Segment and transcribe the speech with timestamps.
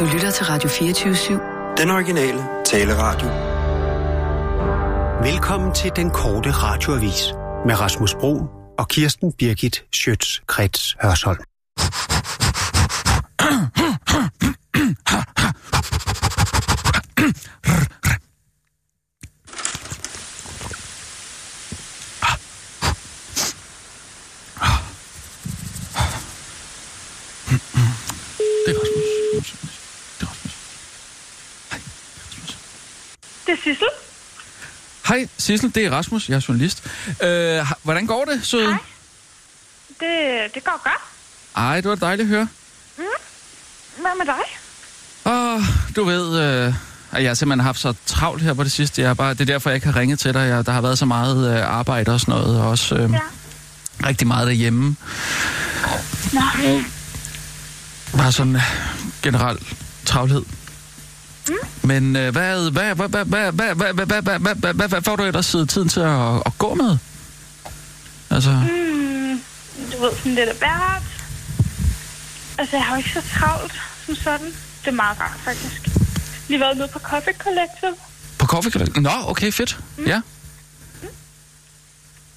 [0.00, 1.32] Du lytter til Radio 24-7.
[1.76, 3.28] Den originale taleradio.
[5.32, 7.32] Velkommen til den korte radioavis
[7.66, 8.46] med Rasmus Bro
[8.78, 11.40] og Kirsten Birgit Schøtz-Krets Hørsholm.
[28.66, 29.10] Det er Rasmus.
[30.26, 30.70] Det er Rasmus.
[31.70, 31.80] Hej,
[32.26, 32.58] Rasmus.
[33.46, 33.86] Det er Sissel.
[35.08, 36.28] Hej, Sissel, det er Rasmus.
[36.28, 36.82] Jeg er journalist.
[37.22, 38.66] Øh, hvordan går det, søde?
[38.66, 38.78] Hej.
[40.00, 41.02] Det, det går godt.
[41.56, 42.48] Ej, det var dejligt at høre.
[44.00, 44.42] Hvad med dig?
[45.32, 45.62] Åh,
[45.96, 46.74] du ved, øh,
[47.12, 49.02] at jeg har simpelthen haft så travlt her på det sidste.
[49.02, 50.40] Jeg er bare, det er derfor, jeg ikke har ringet til dig.
[50.48, 53.18] Jeg, der har været så meget øh, arbejde og sådan noget, og også øh, Ja.
[54.06, 54.96] rigtig meget derhjemme.
[56.32, 56.40] Nå,
[58.16, 58.62] Bare sådan øh,
[59.22, 59.58] generel
[60.06, 60.42] travlhed.
[61.50, 61.88] Mm.
[61.88, 64.88] Men øh, hvad, hvad, hvad, hvad, hvad, hvad, hvad, hvad, hvad, hvad, hvad, hvad, hvad,
[64.88, 66.98] hvad får du ellers tiden til at, at gå med?
[68.30, 69.40] Altså, mm,
[69.92, 71.02] du ved, sådan lidt af hvert.
[72.58, 73.72] Altså, jeg har jo ikke så travlt
[74.06, 74.46] som sådan.
[74.80, 75.88] Det er meget rart, faktisk.
[76.48, 77.94] Lige været nede på Coffee Collective.
[78.38, 79.02] på Coffee Collective?
[79.02, 79.78] Nå, okay, fedt.
[79.96, 80.04] Mm.
[80.06, 80.20] Ja.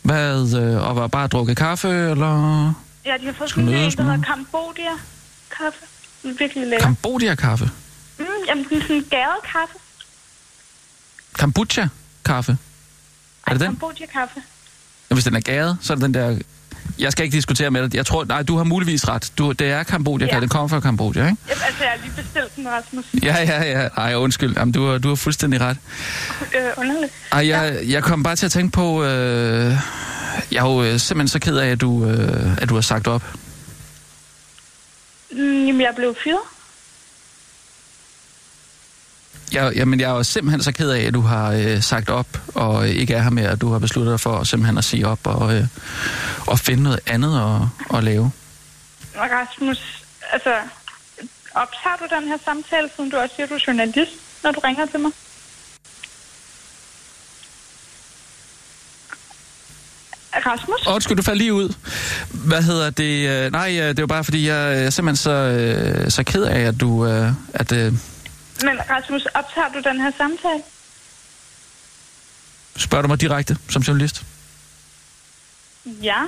[0.02, 2.73] Hvad, øh, og var bare drukket kaffe, eller
[3.06, 4.25] Ja, de har fået sådan en, der hedder med?
[4.25, 4.91] Cambodia
[5.58, 5.80] kaffe.
[6.23, 6.86] Det er virkelig lækker.
[6.86, 7.72] Cambodia-kaffe?
[8.17, 9.03] Mm, jamen, den er sådan
[9.52, 9.75] kaffe.
[11.33, 12.58] Kombucha-kaffe?
[13.47, 13.67] Er det den?
[13.67, 14.42] Cambodia kaffe.
[15.09, 16.38] Ja, Hvis den er gæret, så er det den der...
[17.00, 17.95] Jeg skal ikke diskutere med dig.
[17.95, 19.31] Jeg tror, nej, du har muligvis ret.
[19.38, 20.36] Du, det er Cambodia, Ja.
[20.36, 20.39] ja.
[20.41, 21.38] den kommer fra Cambodia, ikke?
[21.50, 23.06] Jamen, altså, jeg har lige bestilt den, Rasmus.
[23.23, 23.88] Ja, ja, ja.
[23.97, 24.56] Ej, undskyld.
[24.58, 25.78] Jamen, du, har, du har fuldstændig ret.
[26.56, 27.14] Øh, underligt.
[27.31, 29.03] Ej, jeg, jeg kom bare til at tænke på...
[29.03, 29.72] Øh,
[30.52, 33.08] jeg er jo øh, simpelthen så ked af, at du, øh, at du har sagt
[33.08, 33.23] op.
[35.31, 36.39] Mm, jamen, jeg blev fyret.
[39.52, 42.83] Jeg, jamen, jeg er simpelthen så ked af, at du har øh, sagt op, og
[42.83, 45.19] øh, ikke er her med, at du har besluttet dig for simpelthen at sige op
[45.23, 45.68] og, øh,
[46.47, 48.31] og finde noget andet at, at lave.
[49.16, 50.53] Og Rasmus, altså,
[51.56, 54.12] optager du den her samtale, siden du også siger, du er journalist,
[54.44, 55.12] når du ringer til mig?
[60.45, 60.88] Rasmus?
[60.88, 61.73] Og undskyld, du faldt lige ud.
[62.31, 63.29] Hvad hedder det?
[63.29, 66.59] Øh, nej, øh, det var bare fordi, jeg er simpelthen så, øh, så ked af,
[66.59, 67.06] at du...
[67.53, 67.94] At,
[68.62, 70.64] Men Rasmus, optager du den her samtale?
[72.78, 74.25] spørger du mig direkte som journalist?
[75.86, 76.24] Ja.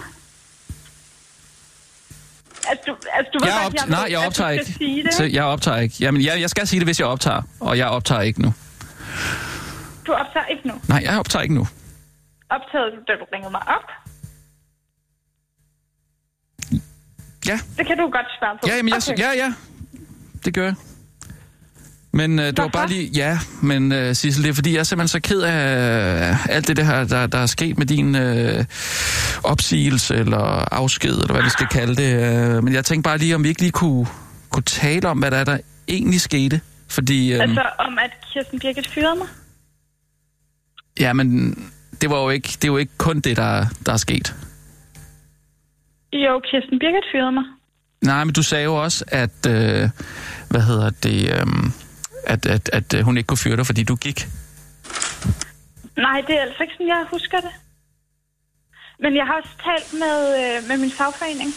[2.68, 4.66] Altså, du, altså, du ved Jeg godt, opt- jeg nej, ved, jeg optager ikke.
[4.66, 5.14] Sige det.
[5.14, 5.96] Så jeg optager ikke.
[6.00, 8.54] Jamen, jeg, jeg skal sige det, hvis jeg optager, og jeg optager ikke nu.
[10.08, 10.82] Du optager ikke nu.
[10.88, 11.68] Nej, jeg optager ikke nu.
[12.50, 13.90] Optagede du, da du ringede mig op?
[17.48, 18.68] Ja, Det kan du godt svare på.
[18.68, 19.20] ja, jamen, jeg, okay.
[19.24, 19.54] ja, ja.
[20.46, 20.76] Det gør jeg.
[22.16, 23.10] Men øh, det var bare lige...
[23.16, 26.68] Ja, men øh, Sissel, det er fordi, jeg er simpelthen så ked af øh, alt
[26.68, 28.66] det der, der, der er sket med din øh,
[29.44, 32.12] opsigelse eller afsked, eller hvad vi skal kalde det.
[32.14, 34.08] Øh, men jeg tænkte bare lige, om vi ikke lige kunne,
[34.50, 36.62] kunne tale om, hvad der er, der egentlig skete.
[36.90, 37.34] Fordi...
[37.34, 39.28] Øh, Altså, om at Kirsten Birgit fyrede mig?
[41.00, 41.58] Ja, men
[42.02, 44.36] det var jo ikke, det er jo ikke kun det, der, der er sket.
[46.14, 47.44] Jo, Kirsten Birgit fyrede mig.
[48.02, 49.90] Nej, men du sagde jo også, at, øh,
[50.50, 51.72] hvad hedder det, øh,
[52.28, 54.28] at, at, at øh, hun ikke kunne fyre dig, fordi du gik.
[55.98, 57.50] Nej, det er altså ikke sådan, jeg husker det.
[59.00, 61.54] Men jeg har også talt med, øh, med min fagforening.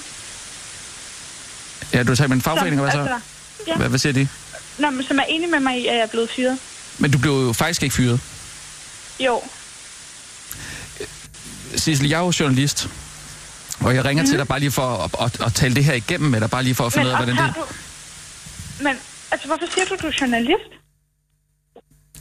[1.93, 3.01] Ja, du har talt med en fagforening, og hvad så?
[3.01, 3.21] Altså,
[3.67, 4.29] ja, Hvad, hvad siger de?
[4.79, 6.59] Nå, men som er enig med mig i, at jeg er blevet fyret.
[6.99, 8.21] Men du blev jo faktisk ikke fyret.
[9.21, 9.43] Jo,
[11.77, 12.89] Sissel, jeg er jo journalist,
[13.81, 14.27] og jeg ringer mm.
[14.27, 14.31] Mhm.
[14.31, 16.63] til dig bare lige for at, at, at tale det her igennem med dig, bare
[16.63, 17.55] lige for at finde men ud af, hvordan det...
[17.57, 17.65] du...
[18.85, 18.97] Men,
[19.31, 20.71] altså, hvorfor siger du, du er journalist?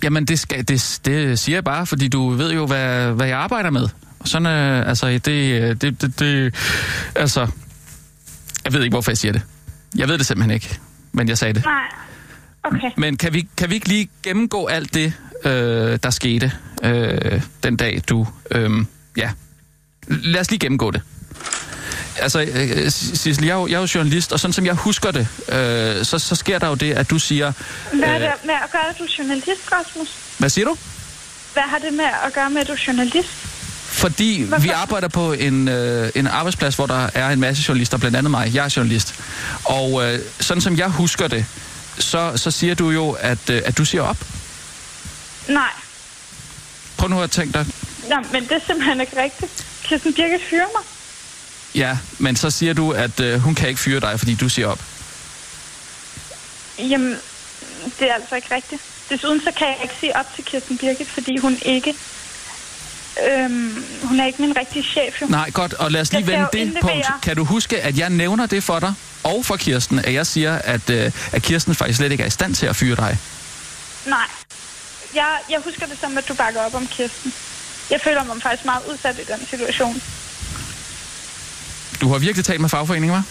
[0.03, 3.37] Jamen, det, skal, det, det siger jeg bare, fordi du ved jo, hvad, hvad jeg
[3.37, 3.89] arbejder med.
[4.19, 6.55] Og sådan, øh, altså, det, det, det, det,
[7.15, 7.47] altså,
[8.65, 9.41] jeg ved ikke, hvorfor jeg siger det.
[9.95, 10.79] Jeg ved det simpelthen ikke,
[11.11, 11.65] men jeg sagde det.
[11.65, 11.87] Nej.
[12.63, 12.91] Okay.
[12.97, 15.13] Men kan vi, kan vi ikke lige gennemgå alt det,
[15.43, 16.51] øh, der skete
[16.83, 18.27] øh, den dag, du...
[18.51, 18.69] Øh,
[19.17, 19.31] ja,
[20.07, 21.01] lad os lige gennemgå det.
[22.19, 25.11] Altså, øh, Sissel, jeg, er jo- jeg er jo journalist, og sådan som jeg husker
[25.11, 27.51] det, øh, så, så sker der jo det, at du siger...
[27.93, 28.21] Hvad har Øh.
[28.21, 30.07] det med at gøre, at du er journalist, Rasmus?
[30.37, 30.77] Hvad siger du?
[31.53, 33.29] Hvad har det med at gøre med, at du er journalist?
[33.85, 34.61] Fordi Hvorfor?
[34.63, 38.31] vi arbejder på en, øh, en arbejdsplads, hvor der er en masse journalister, blandt andet
[38.31, 38.51] mig.
[38.55, 39.15] Jeg er journalist.
[39.63, 41.45] Og øh, sådan som jeg husker det,
[41.99, 44.17] så, så siger du jo, at, øh, at du siger op.
[45.49, 45.69] Nej.
[46.97, 47.65] Prøv nu at tænke dig.
[48.09, 49.65] Nå, men det er simpelthen ikke rigtigt.
[49.83, 50.83] Kirsten Birgit fyrer mig.
[51.77, 54.67] Ja, men så siger du, at øh, hun kan ikke fyre dig, fordi du siger
[54.67, 54.79] op.
[56.79, 57.17] Jamen,
[57.99, 58.81] det er altså ikke rigtigt.
[59.09, 61.93] Desuden så kan jeg ikke sige op til Kirsten Birgit, fordi hun ikke...
[63.29, 65.27] Øhm, hun er ikke min rigtige chef, jo.
[65.27, 67.07] Nej, godt, og lad os lige vende det indlevere- punkt.
[67.21, 70.55] Kan du huske, at jeg nævner det for dig og for Kirsten, at jeg siger,
[70.55, 73.17] at, øh, at Kirsten faktisk slet ikke er i stand til at fyre dig?
[74.05, 74.27] Nej.
[75.15, 77.33] Jeg, jeg husker det som, at du bakker op om Kirsten.
[77.89, 80.01] Jeg føler mig faktisk meget udsat i den situation.
[82.01, 83.23] Du har virkelig talt med fagforeningen, hva'?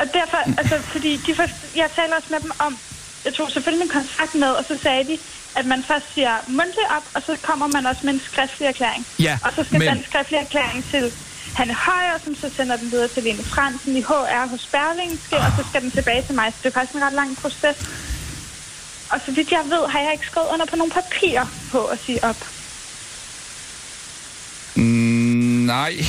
[0.00, 2.78] Og derfor, altså, fordi de først, jeg taler også med dem om,
[3.24, 5.18] jeg tog selvfølgelig min kontrakt med, og så sagde de,
[5.56, 9.06] at man først siger mundtligt op, og så kommer man også med en skriftlig erklæring.
[9.18, 11.12] Ja, og så skal men- den skriftlige erklæring til
[11.56, 15.52] Hanne Højer, som så sender den videre til Lene Fransen i HR hos Berlingske, og
[15.58, 16.52] så skal den tilbage til mig.
[16.52, 17.76] Så det er faktisk en ret lang proces.
[19.10, 21.98] Og så vidt jeg ved, har jeg ikke skrevet under på nogle papirer på at
[22.06, 22.36] sige op.
[24.76, 24.82] Mm,
[25.66, 26.06] nej.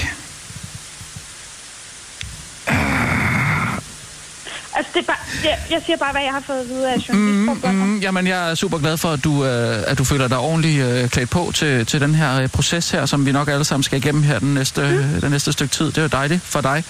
[4.78, 7.10] Altså, det er bare, jeg, jeg siger bare, hvad jeg har fået at vide af
[7.10, 7.88] journalistforbundet.
[7.88, 10.86] Mm, jamen, jeg er super glad for, at du, øh, at du føler dig ordentligt
[10.86, 13.84] øh, klædt på til, til den her øh, proces her, som vi nok alle sammen
[13.84, 15.22] skal igennem her den næste, mm.
[15.22, 15.86] den næste stykke tid.
[15.86, 16.84] Det er jo dejligt for dig.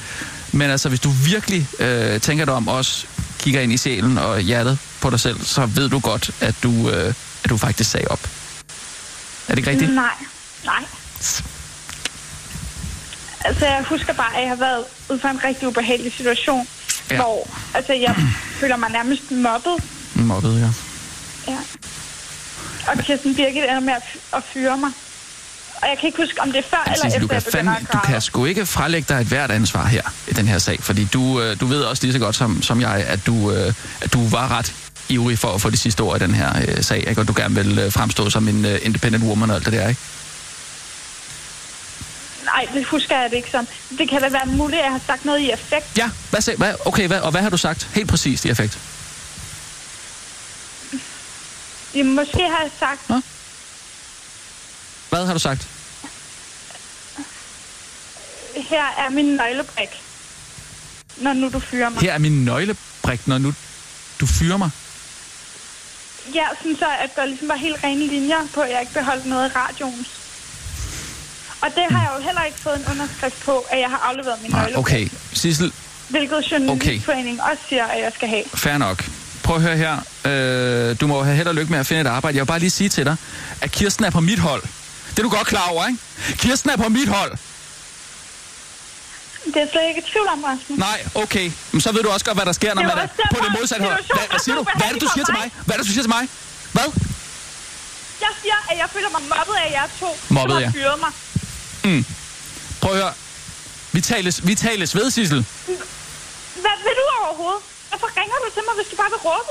[0.51, 3.05] Men altså, hvis du virkelig øh, tænker dig om, også
[3.39, 6.89] kigger ind i sjælen og hjertet på dig selv, så ved du godt, at du,
[6.89, 7.13] øh,
[7.43, 8.19] at du faktisk sagde op.
[9.47, 9.93] Er det ikke rigtigt?
[9.93, 10.13] Nej,
[10.65, 10.83] nej.
[13.45, 16.67] Altså, jeg husker bare, at jeg har været ude for en rigtig ubehagelig situation,
[17.11, 17.15] Ja.
[17.15, 18.15] hvor altså, jeg
[18.59, 19.73] føler mig nærmest mobbet.
[20.13, 20.69] Mobbet, ja.
[21.53, 21.57] Ja.
[22.87, 23.93] Og Kirsten Birgit ender med
[24.33, 24.91] at, fyre mig.
[25.81, 27.73] Og jeg kan ikke huske, om det er før Altså, eller efter, kan jeg begynder
[27.73, 30.77] fandme, du kan sgu ikke frelægge dig et hvert ansvar her i den her sag,
[30.83, 33.73] fordi du, øh, du ved også lige så godt som, som jeg, at du, øh,
[34.01, 34.73] at du var ret
[35.09, 37.21] ivrig for at få de sidste ord i den her øh, sag, ikke?
[37.21, 39.87] og du gerne vil øh, fremstå som en øh, independent woman og alt det der,
[39.87, 40.01] ikke?
[42.53, 43.67] Nej, det husker jeg det ikke som.
[43.97, 45.97] Det kan da være muligt, at jeg har sagt noget i effekt.
[45.97, 48.79] Ja, hvad sag, hvad, okay, hvad, og hvad har du sagt helt præcist i effekt?
[51.95, 53.01] Jeg måske har jeg sagt,
[55.09, 55.67] Hvad har du sagt?
[58.69, 59.89] her er min nøglebrik,
[61.17, 62.01] når nu du fyrer mig.
[62.01, 63.53] Her er min nøglebrik, når nu
[64.19, 64.69] du fyrer mig.
[66.33, 69.25] Ja, sådan så, at der ligesom var helt rene linjer på, at jeg ikke beholdt
[69.25, 70.05] noget i radioen.
[71.61, 74.41] Og det har jeg jo heller ikke fået en underskrift på, at jeg har afleveret
[74.41, 74.77] min nøglebrik.
[74.77, 75.09] okay.
[75.33, 75.73] Sissel,
[76.09, 77.51] Hvilket journalistforeningen okay.
[77.51, 78.43] også siger, at jeg skal have.
[78.55, 79.05] fair nok.
[79.43, 79.95] Prøv at høre her.
[80.25, 82.37] Øh, du må have held og lykke med at finde et arbejde.
[82.37, 83.15] Jeg vil bare lige sige til dig,
[83.61, 84.61] at Kirsten er på mit hold.
[85.11, 85.99] Det er du godt klar over, ikke?
[86.37, 87.31] Kirsten er på mit hold.
[89.53, 90.77] Det er slet ikke i tvivl om, Rasmus.
[90.79, 91.51] Nej, okay.
[91.71, 93.83] Men så ved du også godt, hvad der sker, når man er på det modsatte
[93.85, 94.03] hold.
[94.13, 94.63] Hvad, er siger du?
[94.77, 95.51] Hvad er det, du siger til mig?
[95.65, 96.23] Hvad er det, du siger til mig?
[96.75, 96.87] Hvad?
[98.25, 100.69] Jeg siger, at jeg føler mig mobbet af jer to, Mobbet, ja.
[100.75, 101.11] fyret mig.
[102.81, 103.13] Prøv at høre.
[103.93, 105.45] Vi tales, vi tales ved, Sissel.
[106.63, 107.61] Hvad vil du overhovedet?
[107.89, 109.49] Hvorfor ringer du til mig, hvis du bare vil råbe?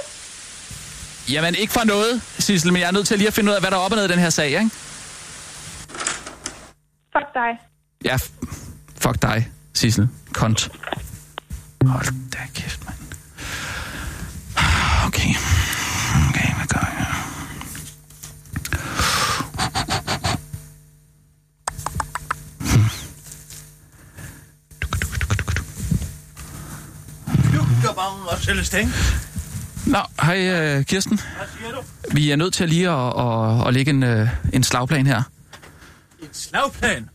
[1.32, 3.62] Jamen, ikke for noget, Sissel, men jeg er nødt til lige at finde ud af,
[3.62, 4.70] hvad der er op og ned i den her sag, ikke?
[7.16, 7.50] Fuck dig.
[8.04, 8.16] Ja,
[9.00, 10.08] fuck dig, Sissel.
[10.32, 10.68] Kont.
[11.86, 12.98] Hold da kæft, mand.
[15.06, 15.34] Okay.
[16.28, 17.06] Okay, hvad gør jeg?
[28.06, 28.92] Og Celestine.
[29.86, 31.20] Nå, hej øh, Kirsten.
[31.36, 31.82] Hvad siger du?
[32.12, 35.22] Vi er nødt til lige at, at, at lægge en, øh, en slagplan her.
[36.22, 37.08] En slagplan.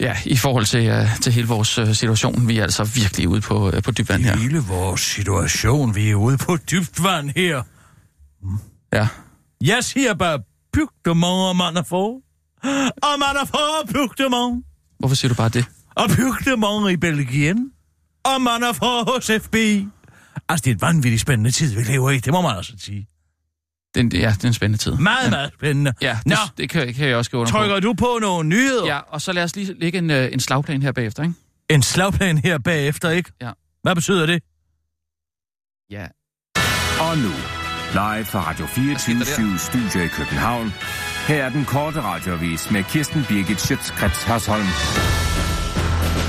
[0.00, 2.48] Ja, i forhold til, uh, til hele vores uh, situation.
[2.48, 4.36] Vi er altså virkelig ude på, uh, på dyb vand her.
[4.36, 7.62] Hele vores situation, vi er ude på dybt vand her.
[8.92, 9.08] Ja.
[9.60, 10.38] Jeg siger bare,
[10.72, 12.06] bygdemont og man er for.
[13.08, 14.64] Og man er for bygdemont.
[14.98, 15.64] Hvorfor siger du bare det?
[15.94, 17.70] Og bygdemont i Belgien.
[18.34, 19.86] Og man er for hos FBI.
[20.48, 22.18] Altså, det er en vanvittig spændende tid, vi lever i.
[22.18, 23.06] Det må man altså sige.
[23.94, 24.92] Det, er en- ja, det er en spændende tid.
[24.96, 25.92] Meget, meget spændende.
[26.00, 27.58] Ja, det, Nå, det kan, kan jeg også gå under på.
[27.58, 28.86] trykker du på nogle nyheder?
[28.86, 31.34] Ja, og så lad os lige lægge en, øh, en slagplan her bagefter, ikke?
[31.70, 33.32] En slagplan her bagefter, ikke?
[33.42, 33.50] Ja.
[33.82, 34.42] Hvad betyder det?
[35.90, 36.06] Ja.
[37.10, 37.30] Og nu,
[37.92, 40.72] live fra Radio 24 Studio i København.
[41.28, 44.66] Her er den korte radiovis med Kirsten Birgit Schøtzgrads Hasholm.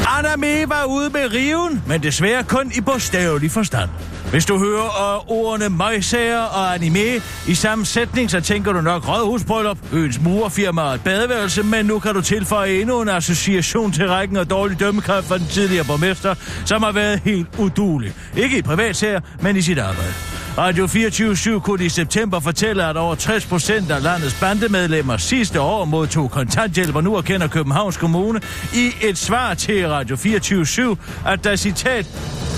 [0.06, 3.90] Anna Mee var ude med riven, men desværre kun i bogstavelig forstand.
[4.32, 9.08] Hvis du hører uh, ordene møgsager og anime i samme sætning, så tænker du nok
[9.08, 14.08] rådhusbryllup, øens murerfirma og et badeværelse, men nu kan du tilføje endnu en association til
[14.08, 16.36] rækken af dårlig dømmekraft fra den tidligere borgmester,
[16.66, 18.14] som har været helt udulig.
[18.38, 20.14] Ikke i privatsager, men i sit arbejde.
[20.58, 25.86] Radio 24 kunne i september fortælle, at over 60 procent af landets bandemedlemmer sidste år
[25.86, 28.42] modtog kontanthjælp, og nu erkender Københavns Kommune
[28.74, 32.06] i et svar til Radio 24 at der citat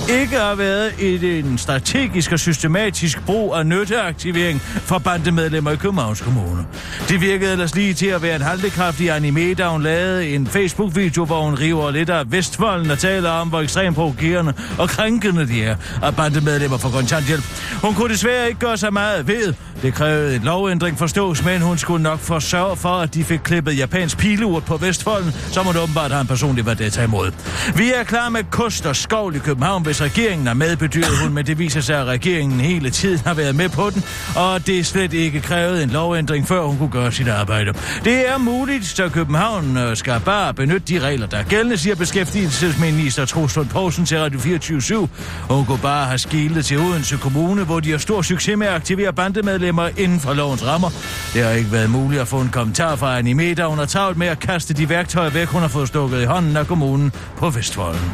[0.10, 6.22] ikke har været et, en strategisk og systematisk brug af nytteaktivering for bandemedlemmer i Københavns
[6.22, 6.66] Kommune.
[7.10, 11.26] Det virkede ellers lige til at være en haldekraftig anime, da hun lavede en Facebook-video,
[11.26, 15.64] hvor hun river lidt af Vestvolden og taler om, hvor ekstremt provokerende og krænkende de
[15.64, 17.44] er af bandemedlemmer for kontanthjælp.
[17.82, 19.54] Hun kunne desværre ikke gøre så meget ved.
[19.82, 23.78] Det krævede en lovændring forstås, men hun skulle nok forsørge for, at de fik klippet
[23.78, 27.32] japansk pileurt på Vestfolden, som hun åbenbart har en personlig vendetta imod.
[27.76, 31.34] Vi er klar med kost og skovl i København, hvis regeringen er med, bedyrede hun,
[31.34, 34.04] men det viser sig, at regeringen hele tiden har været med på den,
[34.36, 37.74] og det er slet ikke krævet en lovændring, før hun kunne gøre sit arbejde.
[38.04, 41.96] Det er muligt, så København øh, skal bare benytte de regler, der er gældende, siger
[41.96, 45.10] beskæftigelsesminister Troslund Poulsen til Radio 24
[45.50, 48.74] Hun kunne bare have skilet til Odense Kommune, hvor de har stor succes med at
[48.74, 50.90] aktivere bandemedlemmer inden for lovens rammer.
[51.34, 54.18] Det har ikke været muligt at få en kommentar fra Anime, da hun har travlt
[54.18, 57.50] med at kaste de værktøjer væk, hun har fået stukket i hånden af kommunen på
[57.50, 58.12] Vestvolden.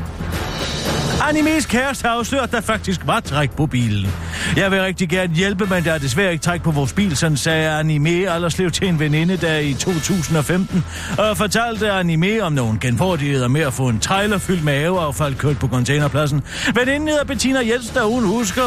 [1.22, 4.12] Animes kæreste afslører, at der faktisk var træk på bilen.
[4.58, 7.38] Jeg vil rigtig gerne hjælpe, men der er desværre ikke træk på vores bil, sådan
[7.38, 10.86] sagde Anime Allerslev til en veninde der i 2015,
[11.18, 15.36] og øh, fortalte Anime om nogle genvordigheder med at få en trailer fyldt med haveaffald
[15.36, 16.44] kørt på containerpladsen.
[16.76, 18.64] Veninden hedder Bettina Jens, der hun husker,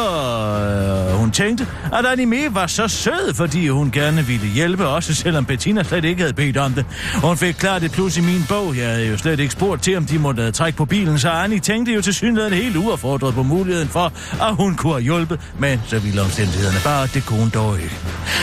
[1.09, 5.45] øh, hun tænkte, at Anime var så sød, fordi hun gerne ville hjælpe, også selvom
[5.45, 6.85] Bettina slet ikke havde bedt om det.
[7.23, 8.77] Hun fik klart et plus i min bog.
[8.77, 11.29] Jeg havde jo slet ikke spurgt til, om de måtte have træk på bilen, så
[11.29, 15.39] Annie tænkte jo til synligheden helt fordret på muligheden for, at hun kunne have hjulpet,
[15.59, 17.95] men så ville omstændighederne bare, det kunne hun dog ikke.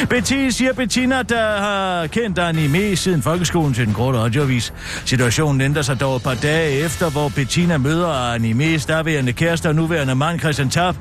[0.09, 4.73] Betty siger Bettina, der har kendt Anime siden folkeskolen til den korte radioavis.
[5.05, 9.75] Situationen ændrer sig dog et par dage efter, hvor Bettina møder Animes derværende kæreste og
[9.75, 10.99] nuværende mand Christian Tapp.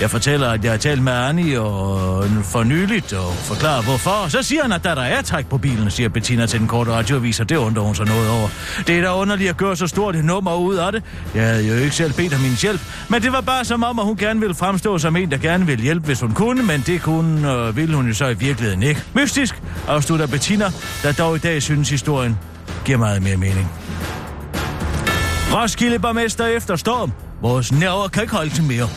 [0.00, 4.28] Jeg fortæller, at jeg har talt med Annie og for nyligt og forklarer hvorfor.
[4.28, 6.92] Så siger han, at der, der er træk på bilen, siger Bettina til den korte
[6.92, 8.48] radioavis, og det undrer hun sig noget over.
[8.86, 11.02] Det er da underligt at gøre så stort et nummer ud af det.
[11.34, 13.98] Jeg havde jo ikke selv bedt af min hjælp, men det var bare som om,
[13.98, 16.80] at hun gerne ville fremstå som en, der gerne ville hjælpe, hvis hun kunne, men
[16.86, 19.02] det kunne og ville hun jo så i virkeligheden ikke.
[19.14, 20.64] Mystisk, afslutter Bettina,
[21.02, 22.38] der dog i dag synes historien
[22.84, 23.70] giver meget mere mening.
[25.54, 27.12] Roskilde borgmester efter storm.
[27.42, 28.88] Vores nerver kan ikke holde til mere.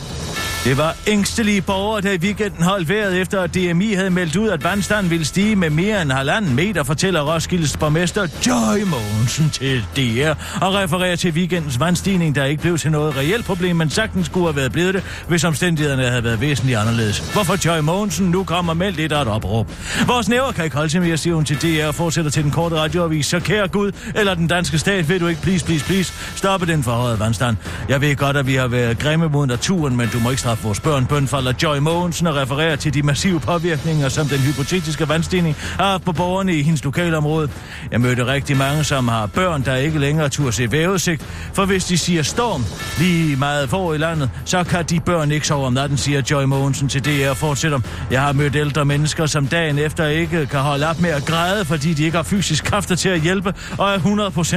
[0.64, 4.48] Det var ængstelige borgere, der i weekenden holdt vejret efter, at DMI havde meldt ud,
[4.48, 9.84] at vandstanden ville stige med mere end halvanden meter, fortæller Roskildes borgmester Joy Mogensen til
[9.96, 10.30] DR,
[10.64, 14.46] og refererer til weekendens vandstigning, der ikke blev til noget reelt problem, men sagtens skulle
[14.46, 17.18] have været blevet det, hvis omstændighederne havde været væsentligt anderledes.
[17.18, 19.70] Hvorfor Joy Mogensen nu kommer med lidt af et opråb.
[20.06, 22.50] Vores næver kan ikke holde til mere, siger hun til DR og fortsætter til den
[22.50, 23.26] korte radioavis.
[23.26, 26.82] Så kære Gud, eller den danske stat, vil du ikke please, please, please stoppe den
[26.82, 27.56] forhøjede vandstand.
[27.88, 30.64] Jeg ved godt, at vi har været grimme mod naturen, men du må ikke straffe
[30.64, 35.56] vores børn, bønfalder Joy Mogensen og refererer til de massive påvirkninger, som den hypotetiske vandstigning
[35.56, 37.48] har haft på borgerne i hendes lokalområde.
[37.90, 41.84] Jeg mødte rigtig mange, som har børn, der ikke længere turde se vejrudsigt, for hvis
[41.84, 42.64] de siger storm
[42.98, 46.44] lige meget for i landet, så kan de børn ikke sove om natten, siger Joy
[46.44, 47.80] Mogensen til DR og fortsætter.
[48.10, 51.64] Jeg har mødt ældre mennesker, som dagen efter ikke kan holde op med at græde,
[51.64, 53.98] fordi de ikke har fysisk kræfter til at hjælpe, og er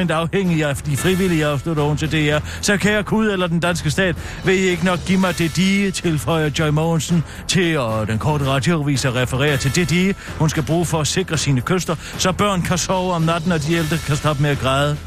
[0.10, 2.40] 100% afhængige af de frivillige, afslutter hun til DR.
[2.62, 5.92] Så kære Gud eller den danske stat, vil I ikke nok give mig det dige
[5.92, 10.86] tilføjer Joy Mogensen til, og den korte radioavis refererer til det dige, hun skal bruge
[10.86, 14.16] for at sikre sine kyster, så børn kan sove om natten, og de ældre kan
[14.16, 14.98] stoppe med at græde.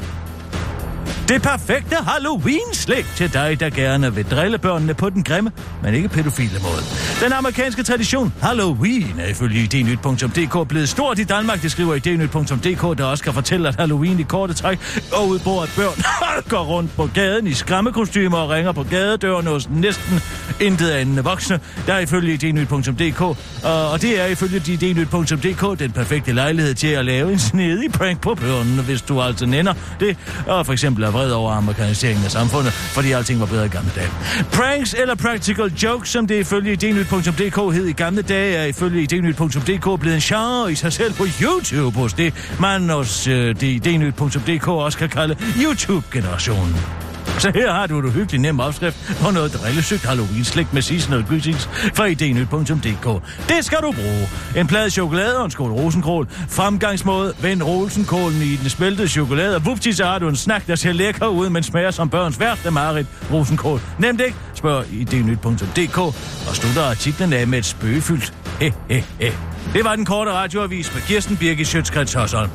[1.29, 5.51] Det perfekte Halloween-slik til dig, der gerne vil drille børnene på den grimme,
[5.83, 6.81] men ikke pædofile måde.
[7.23, 11.61] Den amerikanske tradition Halloween er ifølge idnyt.dk blevet stort i Danmark.
[11.61, 14.79] Det skriver idnyt.dk, der også kan fortælle, at Halloween i korte træk
[15.11, 16.03] går ud på, at børn
[16.53, 20.19] går rundt på gaden i skræmmekostymer og ringer på gadedøren hos næsten
[20.61, 21.59] intet andet voksne.
[21.87, 23.21] Der er ifølge idnyt.dk,
[23.91, 28.35] og det er ifølge idnyt.dk den perfekte lejlighed til at lave en snedig prank på
[28.35, 32.73] børnene, hvis du altså nænder det, og for eksempel bliver vred over amerikaniseringen af samfundet,
[32.73, 34.09] fordi alting var bedre i gamle dage.
[34.51, 39.99] Pranks eller practical jokes, som det ifølge idnyt.dk hed i gamle dage, er ifølge idnyt.dk
[39.99, 44.67] blevet en genre i sig selv på YouTube hos det, man hos øh, det idnyt.dk
[44.67, 47.08] også kan kalde YouTube-generationen.
[47.39, 51.69] Så her har du et hyggeligt nem opskrift på noget drillesygt Halloween-slik med seasonal greetings
[51.93, 53.23] fra idnyt.dk.
[53.49, 54.27] Det skal du bruge.
[54.57, 56.27] En plade chokolade og en skål rosenkål.
[56.49, 60.75] Fremgangsmåde, vend rosenkålen i den smeltede chokolade, og vupti, så har du en snak, der
[60.75, 63.81] ser lækker ud, men smager som børns værste marit rosenkål.
[63.99, 64.37] Nemt ikke?
[64.53, 69.31] Spørg idnyt.dk og slutter artiklen af med et spøgefyldt he, he, he.
[69.73, 72.49] Det var den korte radioavis med Kirsten Birgit Sjøtskrets Hørsholm.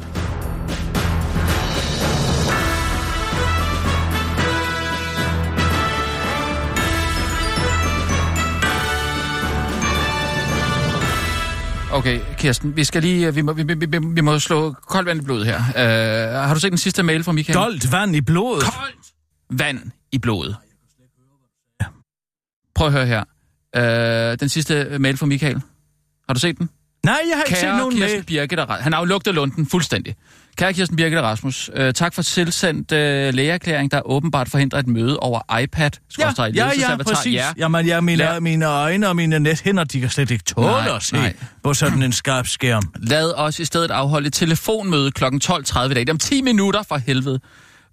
[11.95, 15.21] Okay, Kirsten, vi skal lige, vi må, vi, vi, vi, vi må slå koldt vand
[15.21, 15.57] i blodet her.
[15.59, 17.57] Uh, har du set den sidste mail fra Michael?
[17.57, 18.63] Koldt vand i blodet?
[18.65, 19.13] Koldt
[19.51, 20.57] vand i blodet.
[22.75, 23.25] Prøv at høre her.
[24.33, 25.61] Øh, den sidste mail fra Michael.
[26.29, 26.71] Har du set den?
[27.05, 28.25] Nej, jeg har ikke set Kære nogen Kirsten.
[28.25, 30.17] Birgit og Ra- Han har jo lugtet lunden fuldstændig.
[30.57, 35.19] Kære Kirsten Birgit Rasmus, øh, tak for selvsendt øh, lægeerklæring, der åbenbart forhindrer et møde
[35.19, 35.91] over iPad.
[36.19, 37.35] Ja, ja, ja, præcis.
[37.35, 37.47] Ja.
[37.57, 40.97] Jamen, ja, mine, Lad- mine øjne og mine nethænder, de kan slet ikke tåle Nej,
[40.97, 41.35] at se nej.
[41.65, 42.83] på sådan en skarp skærm.
[43.03, 45.25] Lad os i stedet afholde et telefonmøde kl.
[45.25, 45.31] 12.30
[45.85, 46.01] i dag.
[46.01, 47.41] Det er om 10 minutter for helvede.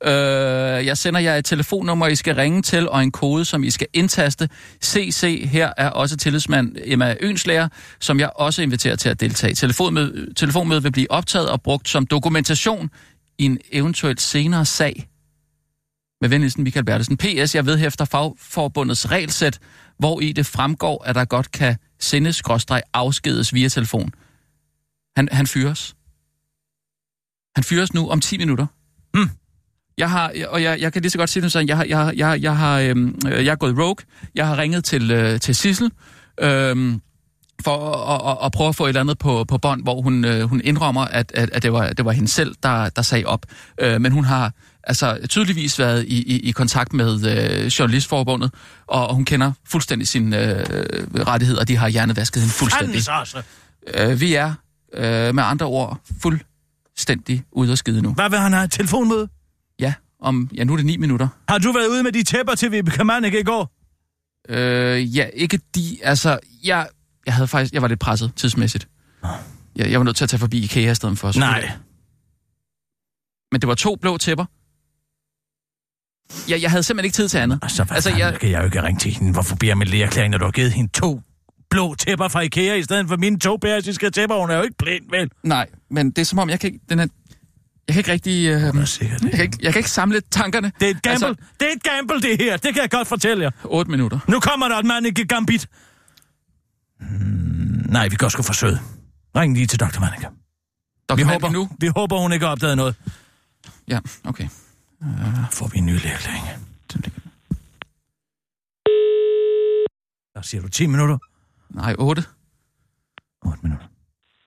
[0.04, 3.70] Øh, jeg sender jer et telefonnummer, I skal ringe til, og en kode, som I
[3.70, 4.50] skal indtaste.
[4.84, 7.68] CC her er også tillidsmand Emma Ønslæger,
[8.00, 9.56] som jeg også inviterer til at deltage.
[9.56, 12.90] Telefonmøde, telefonmødet vil blive optaget og brugt som dokumentation
[13.38, 15.08] i en eventuelt senere sag.
[16.22, 17.18] Med venligsten Michael Bertelsen.
[17.18, 19.60] PS, jeg vedhæfter fagforbundets regelsæt,
[20.00, 24.12] hvor i det fremgår, at der godt kan sendes skråstreg afskedes via telefon.
[25.18, 25.96] Han, han fyres.
[27.56, 28.66] Han fyres nu om 10 minutter.
[29.14, 29.30] Hmm.
[29.98, 31.98] Jeg har, og jeg, jeg kan lige så godt sige det sådan, jeg har, jeg,
[31.98, 33.96] har- jeg, jeg, har, øhm, øh, jeg har gået rogue.
[34.36, 35.92] Jeg har ringet til, øh, til Sissel,
[36.42, 37.02] øhm,
[37.64, 40.26] for at, at, at prøve at få et eller andet på, på bånd, hvor hun,
[40.26, 43.26] øh, hun indrømmer, at, at, at det, var, det var hende selv, der, der sagde
[43.26, 43.46] op.
[43.82, 44.52] Øh, men hun har
[44.84, 47.26] altså tydeligvis været i, i, i kontakt med
[47.62, 48.52] øh, Journalistforbundet,
[48.88, 50.66] og hun kender fuldstændig sine øh,
[51.28, 52.96] rettigheder, de har hjernevasket hende fuldstændig.
[53.22, 53.42] Også.
[53.94, 54.54] Øh, vi er
[54.94, 58.14] øh, med andre ord fuldstændig ude at skide nu.
[58.14, 58.68] Hvad vil han have?
[58.68, 59.28] Telefonmøde?
[60.22, 61.28] Om, ja, nu er det ni minutter.
[61.50, 63.72] Har du været ude med de tæpper til Vibeke Mannik i går?
[64.50, 66.88] Øh, ja, ikke de, altså, jeg,
[67.26, 68.88] jeg havde faktisk, jeg var lidt presset tidsmæssigt.
[69.76, 71.40] Jeg, jeg var nødt til at tage forbi IKEA i stedet for.
[71.40, 71.72] Nej.
[73.52, 74.46] Men det var to blå tæpper.
[76.50, 77.60] Jeg, jeg havde simpelthen ikke tid til andet.
[77.62, 79.34] Altså, hvad Altså, jeg- kan jeg jo ikke ringe til hende.
[79.34, 81.22] Hvorfor bliver jeg med lægerklæring, når du har givet hende to
[81.70, 84.36] blå tæpper fra Ikea, i stedet for mine to persiske tæpper?
[84.40, 85.30] Hun er jo ikke blind, vel?
[85.44, 87.08] Nej, men det er som om, jeg kan ikke, den er,
[87.88, 90.72] jeg kan ikke rigtig, øh, er jeg, kan ikke, jeg kan ikke samle tankerne.
[90.80, 91.28] Det er et gamble.
[91.28, 91.44] Altså.
[91.60, 92.58] Det er et gamble, det her.
[92.58, 93.52] Det kan jeg godt fortælle jer.
[93.64, 94.20] 8 minutter.
[94.28, 95.68] Nu kommer der et mand ikke gambit.
[97.00, 98.78] Hmm, nej, vi går sgu forsøge.
[99.36, 100.00] Ring lige til Dr.
[100.00, 100.28] Mannika.
[101.10, 101.16] Dr.
[101.16, 101.70] Vi håber, nu?
[101.80, 102.96] vi håber, hun ikke har opdaget noget.
[103.88, 104.48] Ja, okay.
[105.52, 106.46] Får vi en ny lægerklæring.
[110.34, 111.18] Der siger du 10 minutter.
[111.70, 112.24] Nej, 8.
[113.46, 113.88] 8 minutter.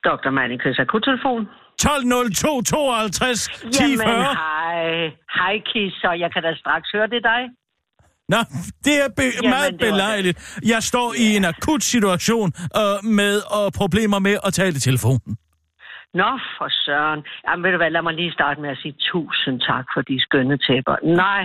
[0.05, 0.31] Dr.
[0.31, 1.47] Mannikas akuttelefon.
[1.83, 4.23] 12.02 52 10 Jamen, 40.
[4.25, 5.11] hej.
[5.39, 6.13] Hej, Kisser.
[6.13, 7.43] Jeg kan da straks høre det dig.
[8.29, 8.37] Nå,
[8.85, 9.81] det er be- Jamen, meget det.
[9.81, 10.61] belejligt.
[10.73, 15.31] Jeg står i en akut situation øh, med øh, problemer med at tale i telefonen.
[16.15, 17.21] Nå, for søren.
[17.49, 20.17] Jamen, ved du hvad, lad mig lige starte med at sige tusind tak for de
[20.27, 20.97] skønne tæpper.
[21.25, 21.43] Nej,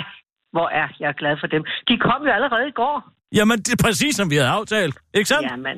[0.52, 1.62] hvor er jeg glad for dem.
[1.88, 2.98] De kom jo allerede i går.
[3.38, 4.96] Jamen, det er præcis som vi havde aftalt.
[5.14, 5.46] Ikke sandt?
[5.52, 5.78] Jamen,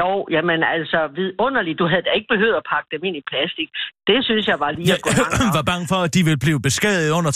[0.00, 1.78] jo, jamen altså, vidunderligt.
[1.78, 3.68] Du havde da ikke behøvet at pakke dem ind i plastik.
[4.10, 6.40] Det synes jeg var lige Jeg at gå langt var bange for, at de ville
[6.46, 7.32] blive beskadiget under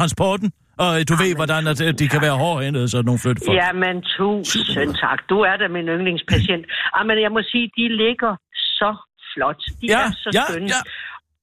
[0.00, 0.48] transporten.
[0.84, 3.56] Og øh, du ved, hvordan at, de kan være hårdhændede, sådan nogle flyttefolk.
[3.62, 5.18] Jamen, tusind tak.
[5.32, 6.64] Du er da min yndlingspatient.
[6.96, 8.32] Jamen, jeg må sige, de ligger
[8.80, 8.90] så
[9.34, 9.60] flot.
[9.80, 10.68] De Ja, er så ja, skønne.
[10.74, 10.80] ja.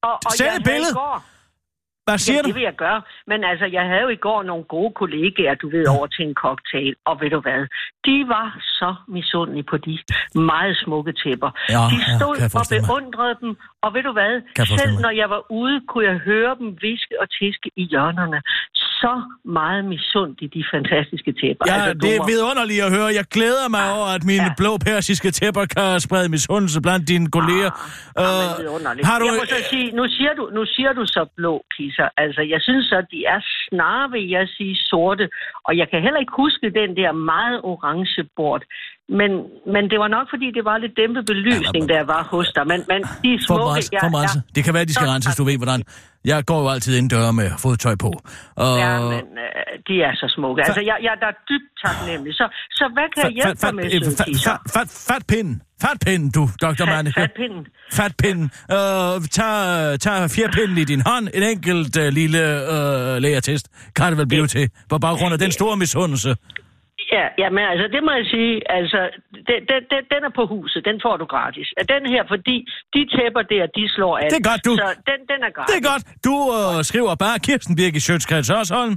[0.07, 0.93] Og, og Send et billede.
[0.93, 1.17] Går,
[2.07, 2.47] Hvad siger ja, du?
[2.47, 3.01] det vil jeg gøre.
[3.27, 6.33] Men altså, jeg havde jo i går nogle gode kollegaer, du ved, over til en
[6.33, 6.93] cocktail.
[7.05, 7.61] Og ved du hvad?
[8.07, 8.47] De var
[8.79, 9.93] så misundelige på de
[10.51, 11.51] meget smukke tæpper.
[11.75, 12.89] Ja, de ja, stod jeg og forestille mig.
[12.91, 13.51] beundrede dem.
[13.85, 14.33] Og ved du hvad?
[14.79, 18.39] Selv når jeg var ude, kunne jeg høre dem viske og tiske i hjørnerne.
[19.01, 19.13] Så
[19.59, 21.63] meget misundelige de fantastiske tæpper.
[21.67, 23.09] Ja, altså, det er vidunderligt at høre.
[23.19, 24.57] Jeg glæder mig over, at mine Ja.
[24.61, 27.71] blå persiske tæpper kan sprede misundelse blandt dine kolleger.
[27.75, 27.81] Ah,
[28.39, 29.05] men Øh, vidunderligt.
[29.09, 29.25] har du...
[29.29, 32.07] Jeg må så sige, nu siger du, nu siger du så blå kisser.
[32.23, 35.25] Altså, jeg synes så, de er snarere, vil jeg sige, sorte.
[35.67, 38.61] Og jeg kan heller ikke huske den der meget orange bord.
[39.09, 39.31] Men,
[39.73, 42.67] men det var nok, fordi det var lidt dæmpet belysning, der var hos dig.
[42.67, 43.65] Men, men de er For smukke.
[43.65, 44.41] Mars, ja, for ja.
[44.55, 45.83] Det kan være, de skal renses, du ved hvordan.
[46.25, 48.11] Jeg går jo altid ind døre med fodtøj på.
[48.55, 48.77] Og...
[48.77, 50.59] Ja, men øh, de er så smukke.
[50.65, 52.33] Altså, jeg, jeg er dybt taknemmelig.
[52.35, 55.61] Så, så hvad kan jeg hjælpe dig med, øh, søde fat, fat, fat, fat pinden.
[55.81, 56.85] Fat pinden, du, Dr.
[56.85, 57.19] Manneke.
[57.21, 57.67] Fatpinden.
[57.91, 58.51] Fat pinden.
[58.71, 61.27] Øh, tag, tag fjerpinden i din hånd.
[61.33, 62.41] En enkelt øh, lille
[62.73, 63.65] øh, lægertest
[63.95, 64.69] kan det vel blive til.
[64.89, 66.35] På baggrund af den store misundelse.
[67.11, 68.99] Ja, ja, men altså, det må jeg sige, altså,
[69.49, 71.67] den, den, den, den er på huset, den får du gratis.
[71.93, 72.57] Den her, fordi
[72.95, 74.31] de tæpper der, de slår alt.
[74.33, 74.73] Det er godt, du.
[74.81, 75.69] Så den, den er gratis.
[75.71, 76.03] Det er godt.
[76.27, 78.95] Du øh, skriver bare Kirsten Birgit Sjøtskreds Hørsholm.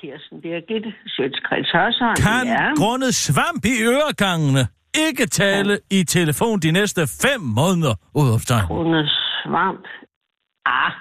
[0.00, 2.16] Kirsten Birgit, Sjøtskreds Hørsholm.
[2.28, 2.66] Kan ja.
[2.80, 4.62] grundet svamp i øregangene
[5.06, 7.94] ikke tale i telefon de næste fem måneder.
[8.14, 8.64] Udopstegn.
[8.70, 9.84] Rune Svamp.
[10.66, 10.92] Ah.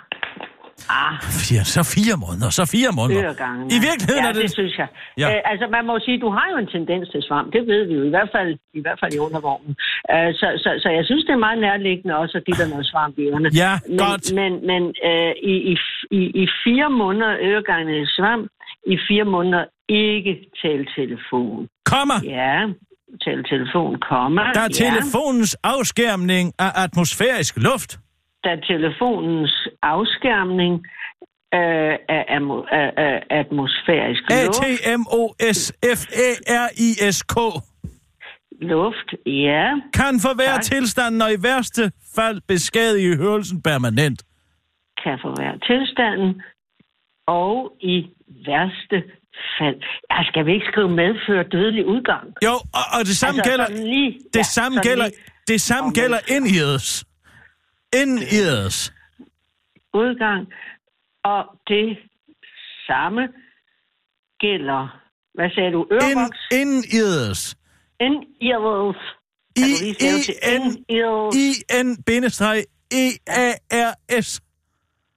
[0.99, 1.13] Ah.
[1.47, 3.23] Fire, så fire måneder, så fire måneder.
[3.25, 3.65] Øregangen.
[3.77, 4.43] I virkeligheden ja, er det...
[4.45, 4.89] det synes jeg.
[5.21, 5.27] Ja.
[5.29, 5.35] Ja.
[5.35, 7.47] Øh, altså, man må sige, du har jo en tendens til svamp.
[7.55, 9.73] Det ved vi jo, i hvert fald i, hvert fald i undervognen.
[10.13, 12.85] Øh, så, så, så jeg synes, det er meget nærliggende også at give dig noget
[12.91, 13.49] svamp i ørerne.
[13.63, 14.25] Ja, men, godt.
[14.39, 15.73] Men, men øh, i, i,
[16.19, 18.45] i, i fire måneder øregangen svamp,
[18.93, 21.67] i fire måneder ikke tale telefon.
[21.85, 22.13] Komma!
[22.23, 22.55] Ja,
[23.25, 24.41] tale telefon, komma.
[24.53, 24.85] Der er ja.
[24.85, 27.91] telefonens afskærmning af atmosfærisk luft.
[28.43, 30.73] Er telefonens afskærmning
[31.53, 32.39] øh, af, af,
[32.71, 34.59] af, af atmosfærisk luft.
[36.19, 37.35] A-T-M-O-S-F-A-R-I-S-K.
[38.61, 39.65] Luft, ja.
[39.93, 40.61] Kan forværre Tak.
[40.63, 44.23] tilstanden og i værste fald beskadige hørelsen permanent.
[45.03, 46.41] Kan forværre tilstanden.
[47.27, 48.07] Og i
[48.47, 49.03] værste
[49.59, 49.75] fald...
[50.11, 52.33] Ja, skal vi ikke skrive medføre dødelig udgang?
[52.43, 53.67] Jo, og, og det samme Altså, gælder...
[53.85, 55.05] lige- det ja, samme gælder...
[55.07, 56.17] lige- Det samme Og gælder
[57.93, 58.23] indiedes.
[58.31, 58.93] Indiedes.
[59.93, 60.47] udgang,
[61.23, 61.97] og det
[62.87, 63.21] samme
[64.39, 65.01] gælder,
[65.33, 66.37] hvad sagde du, Ind, ørevoks?
[66.51, 67.55] indiedes.
[67.99, 68.97] En earwolf.
[69.55, 72.41] Kan I, du lige stave til I, N, in-ears?
[72.91, 73.51] E, A,
[73.89, 74.41] R, S.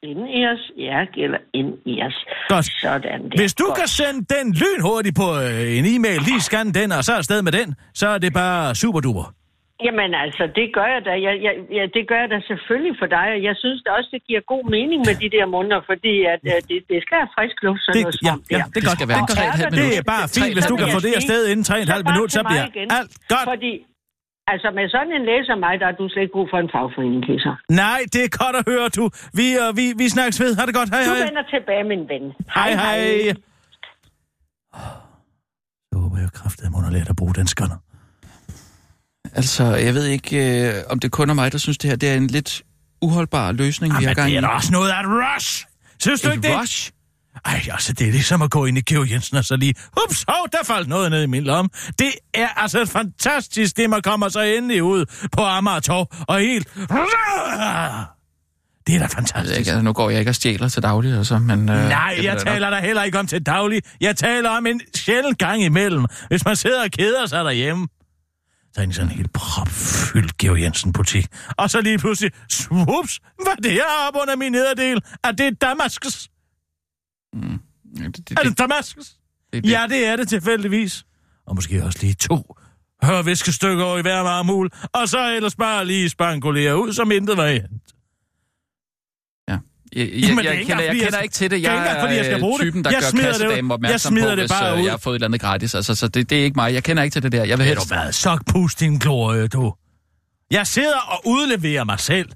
[0.02, 2.24] In-ears, ja, gælder in-ears.
[2.48, 2.66] Godt.
[2.80, 3.36] Sådan der.
[3.36, 3.78] Hvis du Godt.
[3.78, 7.52] kan sende den lynhurtigt på øh, en e-mail, lige scan den, og så afsted med
[7.52, 9.34] den, så er det bare super duper.
[9.86, 11.12] Jamen altså, det gør jeg da.
[11.26, 14.08] Jeg, jeg, ja, det gør jeg da selvfølgelig for dig, og jeg synes da også,
[14.16, 17.30] det giver god mening med de der måneder, fordi at, øh, det, det skal have
[17.36, 18.96] frisk luft, sådan Det, noget ja, ja, det er godt.
[18.98, 19.74] skal være det, godt.
[19.74, 22.32] 3,5 det er bare fint, hvis du kan få det afsted inden 3,5 bare minutter,
[22.38, 22.86] så bliver igen.
[22.98, 23.46] alt godt.
[23.54, 23.72] Fordi,
[24.52, 27.20] altså med sådan en læser mig, der har du slet ikke brug for en fagforening,
[27.28, 27.54] Kisser.
[27.84, 29.04] Nej, det er godt at høre, du.
[29.38, 30.50] Vi, uh, vi, vi snakkes ved.
[30.58, 30.88] Ha' det godt.
[30.94, 31.26] Hej, Du hej.
[31.28, 32.24] vender tilbage, min ven.
[32.58, 33.00] Hej, hej.
[35.90, 37.78] Så håber jeg kraftigt, at hun har lært at bruge den scanner.
[39.34, 42.08] Altså, jeg ved ikke, øh, om det kun er mig, der synes, det her det
[42.10, 42.62] er en lidt
[43.02, 44.36] uholdbar løsning, vi har Jamen, gang det i.
[44.36, 45.64] er da også noget af et rush.
[46.00, 46.60] Synes du ikke Et det?
[46.60, 46.90] rush?
[47.44, 49.74] Ej, altså, det er ligesom at gå ind i Georg Jensen og så lige...
[50.08, 51.68] Ups, hov, der faldt noget ned i min lomme.
[51.98, 56.68] Det er altså fantastisk, det man kommer så endelig ud på Amager Torv, og helt...
[58.86, 59.58] Det er da fantastisk.
[59.58, 61.68] ikke, altså, nu går jeg ikke og stjæler til daglig, altså, men...
[61.68, 63.82] Øh, Nej, det jeg taler da heller ikke om til daglig.
[64.00, 67.88] Jeg taler om en sjældent gang imellem, hvis man sidder og keder sig derhjemme.
[68.74, 71.26] Så er sådan en helt propfyldt Georg Jensen-butik.
[71.56, 75.02] Og så lige pludselig, svups, hvad det er op under min nederdel?
[75.24, 76.28] Er det Damaskus?
[78.00, 79.16] Ja, det, det, Er det, Damaskus?
[79.52, 81.04] det, det, Ja, det er det tilfældigvis.
[81.46, 82.56] Og måske også lige to
[83.02, 87.48] hørviskestykker over i hver marmul, og så ellers bare lige spankulere ud, som intet var
[87.48, 87.81] hent.
[89.96, 91.56] Jeg, jeg, Jamen, er jeg, ikke kender, jeg jeg kender ikke til det.
[91.56, 93.34] er Jeg ikke engang, fordi jeg skal er bruge typen, der Jeg gør smider det
[93.34, 93.40] ud.
[93.40, 94.84] kassedamen Jeg opmærksom smider på, det hvis bare øh, ud.
[94.84, 95.74] jeg har fået et eller andet gratis.
[95.74, 96.74] Altså, så det, det er ikke mig.
[96.74, 97.44] Jeg kender ikke til det der.
[97.44, 97.88] Jeg vil Ved helst...
[97.90, 98.12] du hvad?
[98.12, 99.74] Så pust din glorie, du.
[100.50, 102.28] Jeg sidder og udleverer mig selv,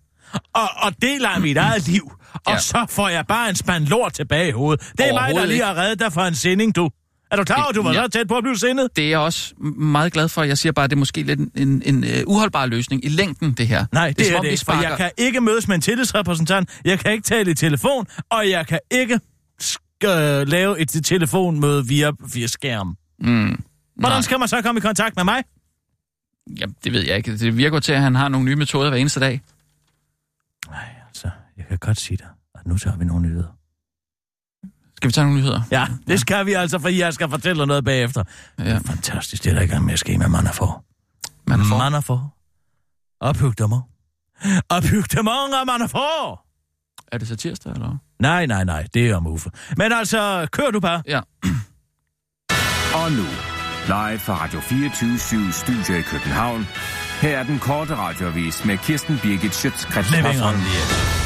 [0.54, 2.58] og, og deler af mit eget liv, og Ja.
[2.58, 4.86] så får jeg bare en spand lort tilbage i hovedet.
[4.98, 6.90] Det er mig, der lige har reddet dig fra en sending, du.
[7.30, 8.02] Er du klar over, at du var Ja.
[8.02, 8.88] så tæt på at blive sendet?
[8.96, 10.42] Det er jeg også meget glad for.
[10.42, 13.08] Jeg siger bare, at det er måske lidt en, en, en uh, uholdbar løsning i
[13.08, 13.86] længden, det her.
[13.92, 16.80] Nej, det, det som er det ikke, for jeg kan ikke mødes med en tillidsrepræsentant,
[16.84, 19.20] jeg kan ikke tale i telefon, og jeg kan ikke
[20.04, 22.96] øh, lave et telefonmøde via, via skærm.
[23.20, 23.62] Mm, Hvordan
[23.96, 24.20] nej.
[24.20, 25.44] skal man så komme i kontakt med mig?
[26.60, 27.36] Ja, det ved jeg ikke.
[27.38, 29.40] Det virker til, at han har nogle nye metoder hver eneste dag.
[30.70, 33.55] Nej, altså, jeg kan godt sige dig, at nu tager vi nogle nyheder.
[34.96, 35.60] Skal vi tage nogle nyheder?
[35.70, 38.22] Ja, det skal vi altså, for jeg skal fortælle dig noget bagefter.
[38.58, 38.64] Ja.
[38.64, 38.74] Det Ja.
[38.74, 40.84] er fantastisk, det er der ikke med skema, man har for.
[41.46, 41.78] Man får.
[41.78, 42.34] Man har for.
[43.20, 43.80] Ophyg mig.
[44.68, 46.42] Ophyg dig mig, man har for.
[47.12, 47.96] Er det så tirsdag, eller?
[48.20, 49.50] Nej, nej, nej, det er om Uffe.
[49.76, 51.02] Men altså, kør du bare.
[51.06, 51.20] Ja.
[53.02, 53.24] Og nu,
[53.86, 56.66] live fra Radio 24 Studio i København.
[57.20, 61.25] Her er den korte radiovis med Kirsten Birgit Schøtzgrads Living on the.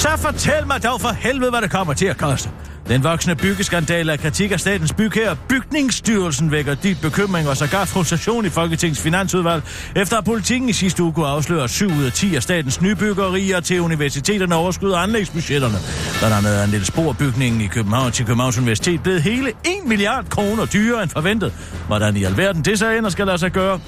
[0.00, 2.50] Så fortæl mig dog for helvede, hvad det kommer til at koste.
[2.88, 8.46] Den voksne byggeskandale af kritik af statens bygherre Bygningsstyrelsen vækker dyb bekymring og sågar frustration
[8.46, 9.62] i Folketingets finansudvalg,
[9.96, 13.60] efter at politikken i sidste uge kunne afsløre, 7 ud af 10 af statens nybyggerier
[13.60, 15.78] til universiteterne overskyder anlægsbudgetterne.
[16.18, 19.54] Blandt andet er en lille sporbygningen i København til Københavns Universitet blevet hele 1
[19.86, 21.52] milliard kroner dyrere end forventet.
[21.86, 23.80] Hvordan i alverden det så ender skal lade sig gøre?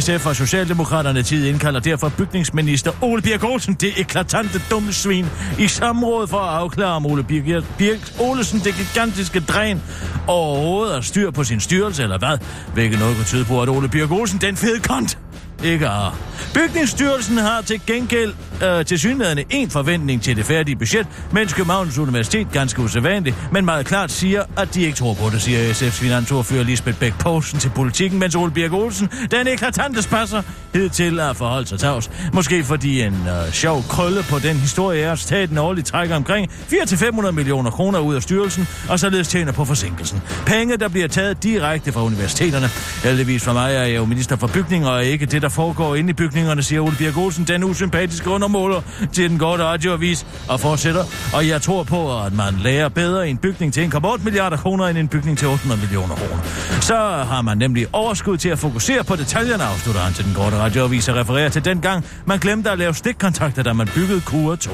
[0.00, 5.26] SF og Socialdemokraterne tid indkalder derfor bygningsminister Ole Birk Olsen det eklatante dumme svin
[5.58, 9.82] i samråd for at afklare om Ole Birk, Birk Olsen det gigantiske dræn
[10.26, 12.38] overhovedet har styr på sin styrelse eller hvad,
[12.74, 15.18] hvilket noget kunne tyde på, at Ole Birk Olesen, den fede kont
[15.64, 16.18] ikke har.
[16.54, 21.98] Bygningsstyrelsen har til gengæld øh, til synligheden en forventning til det færdige budget, mens Københavns
[21.98, 25.90] Universitet ganske usædvanligt, men meget klart siger, at de ikke tror på det, siger SF's
[25.90, 30.42] finansordfører Lisbeth Bæk Poulsen til politikken, mens Ole Birk Olsen, den eklatante spasser,
[30.74, 32.10] hed til at forholde sig tavs.
[32.32, 36.50] Måske fordi en øh, sjov krølle på den historie er, at staten årligt trækker omkring
[36.50, 40.22] 400-500 millioner kroner ud af styrelsen, og således tjener på forsinkelsen.
[40.46, 42.66] Penge, der bliver taget direkte fra universiteterne.
[43.04, 46.10] Heldigvis for mig er jeg jo minister for bygninger, og ikke det, der foregår inde
[46.10, 48.80] i bygningerne, siger Ole Birk Olsen, den usympatiske undermåler
[49.12, 51.04] til den gode radioavis, og fortsætter.
[51.34, 54.86] Og jeg tror på, at man lærer bedre i en bygning til 1,8 milliarder kroner
[54.86, 56.42] end en bygning til 800 millioner kroner.
[56.80, 56.96] Så
[57.28, 61.08] har man nemlig overskud til at fokusere på detaljerne, afslutter han til den korte radioavis
[61.08, 64.70] og refererer til den gang, man glemte at lave stikkontakter, da man byggede Kura 2.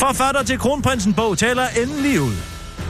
[0.00, 2.34] Forfatter til Kronprinsen bog taler endelig ud.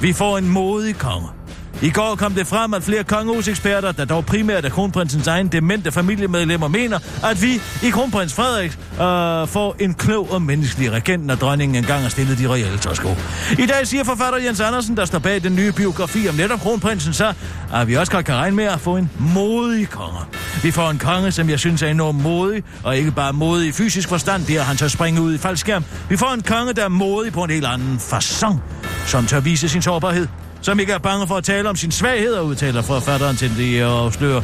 [0.01, 1.40] Vi får en modig konge.
[1.83, 5.93] I går kom det frem, at flere kongehuseksperter, der dog primært er kronprinsens egen demente
[5.93, 11.35] familiemedlemmer, mener, at vi i kronprins Frederik øh, får en klog og menneskelig regent, når
[11.35, 13.09] dronningen engang har stillet de reelle tårsko.
[13.59, 17.13] I dag siger forfatter Jens Andersen, der står bag den nye biografi om netop kronprinsen,
[17.13, 17.33] så
[17.75, 20.21] at vi også godt kan regne med at få en modig konge.
[20.63, 23.73] Vi får en konge, som jeg synes er enormt modig, og ikke bare modig i
[23.73, 25.85] fysisk forstand, det er han så springe ud i faldskærm.
[26.09, 28.57] Vi får en konge, der er modig på en helt anden façon,
[29.07, 30.27] som tør vise sin sårbarhed
[30.63, 33.85] som ikke er bange for at tale om sin svaghed, og udtaler forfatteren til de
[33.85, 34.43] afslører.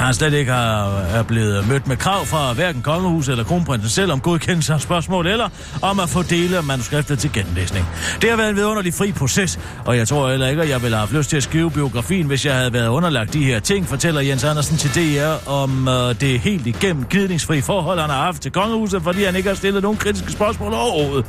[0.00, 4.12] Han slet ikke har, er blevet mødt med krav fra hverken kongehuset eller kronprinsen selv
[4.12, 5.48] om godkendelse af spørgsmål, eller
[5.82, 7.86] om at få dele af manuskriptet til genlæsning.
[8.22, 10.96] Det har været en vidunderlig fri proces, og jeg tror heller ikke, at jeg ville
[10.96, 13.86] have haft lyst til at skrive biografien, hvis jeg havde været underlagt de her ting,
[13.86, 18.42] fortæller Jens Andersen til DR om øh, det helt igennem gnidningsfri forhold, han har haft
[18.42, 21.26] til kongehuset, fordi han ikke har stillet nogen kritiske spørgsmål overhovedet.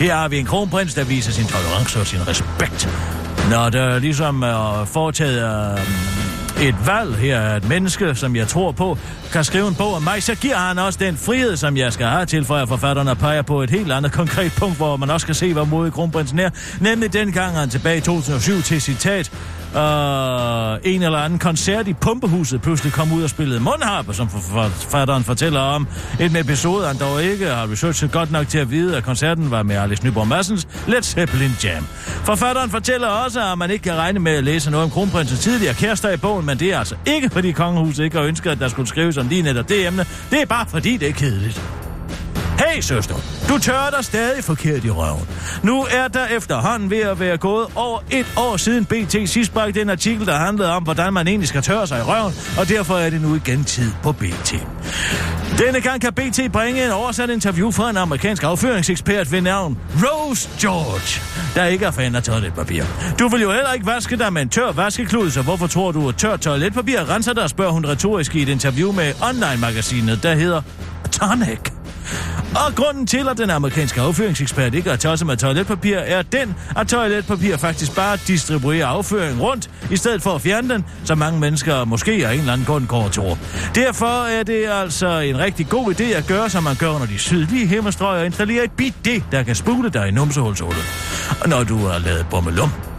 [0.00, 2.88] Her har vi en kronprins, der viser sin tolerance og sin respekt
[3.50, 8.72] når der ligesom er foretaget øh, et valg her af et menneske, som jeg tror
[8.72, 8.98] på,
[9.32, 12.06] kan skrive en bog om mig, så giver han også den frihed, som jeg skal
[12.06, 15.26] have til, for at forfatterne peger på et helt andet konkret punkt, hvor man også
[15.26, 16.50] kan se, hvor modig kronprinsen er.
[16.80, 19.32] Nemlig dengang han tilbage i 2007 til citat,
[19.74, 25.24] uh, en eller anden koncert i Pumpehuset pludselig kom ud og spillede mundharpe, som forfatteren
[25.24, 25.88] fortæller om.
[26.20, 29.62] En episode, han dog ikke har researchet godt nok til at vide, at koncerten var
[29.62, 31.86] med Alice Nyborg Massens Led Zeppelin Jam.
[32.24, 35.74] Forfatteren fortæller også, at man ikke kan regne med at læse noget om kronprinsens tidligere
[35.74, 38.68] kærester i bogen, men det er altså ikke, fordi kongehuset ikke har ønsket, at der
[38.68, 40.06] skulle skrives om lige netop det emne.
[40.30, 41.83] Det er bare fordi, det er kedeligt.
[42.68, 43.14] Hey søster,
[43.48, 45.28] du tør dig stadig forkert i røven.
[45.62, 49.80] Nu er der efterhånden ved at være gået over et år siden BT sidst bragte
[49.80, 52.94] en artikel, der handlede om, hvordan man egentlig skal tørre sig i røven, og derfor
[52.94, 54.54] er det nu igen tid på BT.
[55.58, 60.48] Denne gang kan BT bringe en oversat interview fra en amerikansk afføringsekspert ved navn Rose
[60.60, 61.20] George,
[61.54, 62.84] der ikke er fan af toiletpapir.
[63.18, 66.08] Du vil jo heller ikke vaske dig med en tør vaskeklud, så hvorfor tror du,
[66.08, 70.62] at tør toiletpapir renser dig, spørger hun retorisk i et interview med online-magasinet, der hedder
[71.12, 71.83] Tonic.
[72.66, 76.88] Og grunden til, at den amerikanske afføringsekspert ikke har tosset med toiletpapir, er den, at
[76.88, 81.84] toiletpapir faktisk bare distribuerer afføring rundt, i stedet for at fjerne den, så mange mennesker
[81.84, 83.22] måske af en eller anden grund går til
[83.74, 87.18] Derfor er det altså en rigtig god idé at gøre, som man gør under de
[87.18, 90.84] sydlige himmelstrøg, og installere et bidé, der kan spule dig i numsehulshullet.
[91.46, 92.93] Når du har lavet bommelum.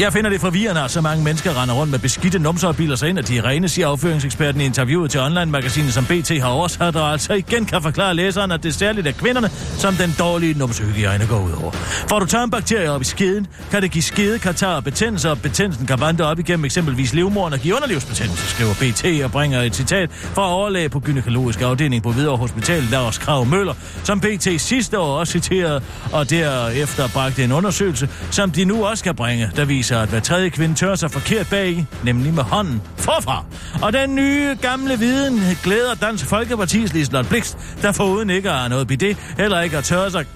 [0.00, 2.96] Jeg finder det forvirrende, at så mange mennesker render rundt med beskidte numser og biler
[2.96, 6.48] sig ind, at de er rene, siger afføringseksperten i interviewet til online-magasinet, som BT har
[6.48, 10.58] oversat, og altså igen kan forklare læseren, at det særligt er kvinderne, som den dårlige
[10.58, 11.70] numsehygiejne går ud over.
[12.08, 15.86] Får du tarmbakterier op i skeden, kan det give skede, katar og betændelse, og betændelsen
[15.86, 20.10] kan vandre op igennem eksempelvis livmoren og give underlivsbetændelse, skriver BT og bringer et citat
[20.12, 25.18] fra overlæge på gynækologisk afdeling på Hvidovre Hospital, Lars Krav Møller, som BT sidste år
[25.18, 25.82] også citerede,
[26.12, 30.08] og derefter bragte en undersøgelse, som de nu også kan bringe, der viser viser, at
[30.08, 33.44] hver tredje kvinde tør sig forkert bag, nemlig med hånden forfra.
[33.82, 38.86] Og den nye gamle viden glæder Dansk Folkeparti's Liselotte Blikst, der foruden ikke har noget
[38.86, 40.26] bidet, heller ikke har tør sig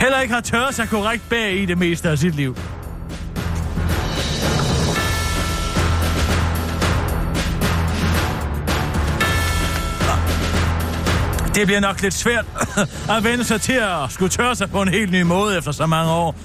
[0.00, 2.56] heller ikke har tørret sig korrekt bag i det meste af sit liv.
[11.54, 12.44] Det bliver nok lidt svært
[13.16, 15.86] at vende sig til at skulle tørre sig på en helt ny måde efter så
[15.86, 16.36] mange år.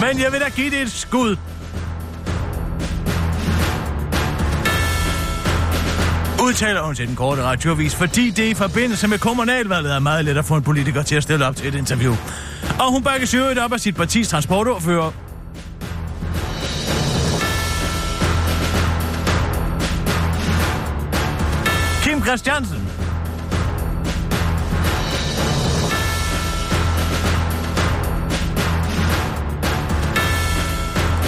[0.00, 1.36] Men jeg vil da give det et skud.
[6.46, 10.38] udtaler hun til den korte radiovis, fordi det i forbindelse med kommunalvalget er meget let
[10.38, 12.14] at få en politiker til at stille op til et interview.
[12.80, 15.10] Og hun bakkes øvrigt op af sit partis transportordfører,
[22.26, 22.88] Christiansen.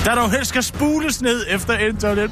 [0.04, 2.30] Der dog helst skal spules ned efter en toilet.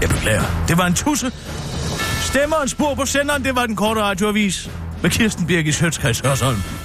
[0.00, 0.42] Jeg beklager.
[0.68, 1.32] Det var en tusse.
[2.22, 4.70] Stemmer en spor på senderen, det var den korte radioavis.
[5.02, 6.83] Med Kirsten Birgis Høtskreds Hørsholm.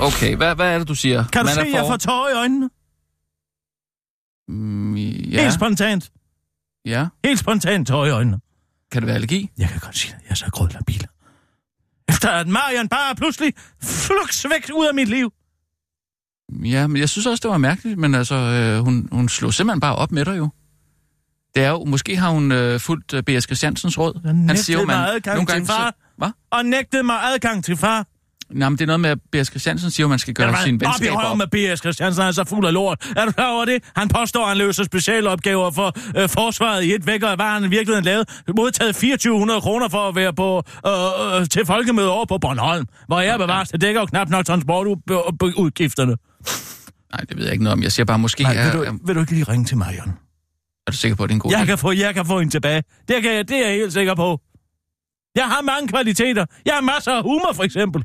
[0.00, 1.24] Okay, hvad, hvad er det, du siger?
[1.32, 2.70] Kan du Man se, at jeg får tårer i øjnene?
[4.48, 5.42] Mm, Ja.
[5.42, 6.10] Helt spontant.
[6.86, 7.06] ja.
[7.24, 8.40] Helt spontant tårer i øjnene.
[8.92, 9.50] Kan det være allergi?
[9.58, 10.22] Jeg kan godt sige det.
[10.24, 11.06] Jeg er så grødlabil.
[12.08, 15.32] Efter at Marion bare pludselig fluks væk ud af mit liv.
[16.64, 19.80] Ja, men jeg synes også, det var mærkeligt, men altså, øh, hun, hun slog simpelthen
[19.80, 20.48] bare op med dig jo.
[21.54, 23.44] Det er jo, måske har hun øh, fulgt øh, B.S.
[23.44, 24.20] Christiansens råd.
[24.26, 25.94] Han nægtede mig adgang til far.
[26.16, 26.30] Hvad?
[26.50, 28.06] Og nægtede mig adgang til far.
[28.54, 29.46] Men det er noget med, at B.S.
[29.48, 31.24] Christiansen siger, at man skal gøre sin i venskab op.
[31.24, 31.80] røven med B.S.
[31.80, 33.12] Christiansen, han er så fuld af lort.
[33.16, 33.82] Er du klar over det?
[33.96, 37.64] Han påstår, at han løser specialopgaver for øh, forsvaret i et væk, og hvad han
[37.64, 38.28] i virkeligheden lavet?
[38.56, 43.20] Modtaget 2400 kroner for at være på, øh, øh, til folkemøde over på Bornholm, hvor
[43.20, 46.16] jeg bevares, det dækker jo knap nok transportudgifterne.
[47.12, 47.82] Nej, det ved jeg ikke noget om.
[47.82, 50.08] Jeg siger bare, måske Nej, vil, du, vil du ikke lige ringe til Marion?
[50.86, 51.64] er du sikker på, at det er en god Jeg idé?
[51.66, 52.82] kan få, jeg kan få hende tilbage.
[53.08, 54.40] Det, kan jeg, det er jeg helt sikker på.
[55.36, 56.46] Jeg har mange kvaliteter.
[56.66, 58.04] Jeg har masser af humor, for eksempel.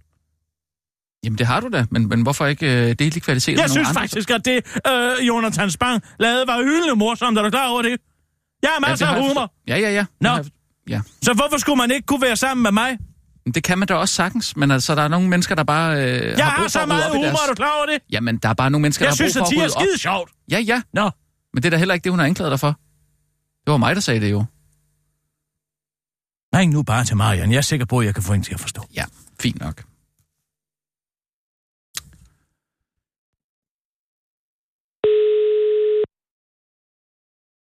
[1.25, 3.87] Jamen, det har du da, men, men hvorfor ikke øh, dele de kvaliteter Jeg synes
[3.89, 4.01] andre?
[4.01, 7.37] faktisk, at det, øh, Jonathan Spang lavede, var hyldende morsomt.
[7.37, 7.89] Er du klar over det?
[7.89, 9.41] Jeg har Ja, masser det har af jeg humor.
[9.41, 9.67] forstået.
[9.67, 10.05] Ja, ja, ja.
[10.21, 10.29] Nå.
[10.29, 10.45] Har jeg-
[10.89, 12.97] Ja, Så hvorfor skulle man ikke kunne være sammen med mig?
[13.55, 16.37] det kan man da også sagtens, men altså, der er nogle mennesker, der bare øh,
[16.37, 17.39] Jeg har brug for så at rydde meget op i humor, deres...
[17.43, 17.99] er du klar over det?
[18.11, 19.57] Jamen, der er bare nogle mennesker, Jeg der har brug synes, for at at det
[19.59, 19.81] er rydde op.
[19.81, 20.31] skide sjovt.
[20.51, 21.09] Ja, ja, Nå,
[21.53, 22.67] men det er da heller ikke det, hun har anklaget dig for.
[23.65, 24.45] Det var mig, der sagde det jo.
[26.55, 27.51] ring nu bare til Marion.
[27.51, 28.81] Jeg er sikker på, at jeg kan få hende til at forstå.
[28.95, 29.03] Ja,
[29.41, 29.83] fint nok.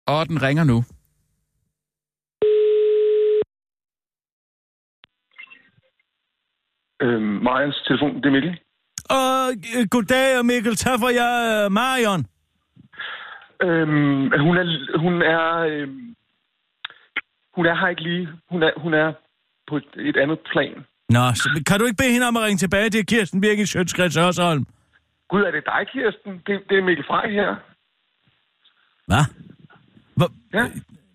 [0.08, 0.84] Og den ringer nu.
[7.02, 8.60] Øhm, Marians telefon, det er Mikkel.
[9.10, 10.76] Og øh, goddag, Mikkel.
[10.76, 12.26] Tak for jeg, øh, Marion.
[13.62, 14.66] Øhm, hun er,
[15.00, 16.16] hun er, øhm,
[17.56, 18.30] hun er her ikke lige.
[18.50, 19.13] Hun er, hun er
[19.68, 20.76] på et, et andet plan.
[21.10, 24.16] Nå, så, kan du ikke bede hende om at ringe tilbage til Kirsten Birgit Sjøtskreds
[24.16, 24.66] Hørsholm?
[25.30, 26.32] Gud, er det dig, Kirsten?
[26.48, 27.56] Det, det er Mikkel Frey her.
[29.08, 29.26] Hvad?
[30.15, 30.30] Hvor?
[30.54, 30.65] Ja.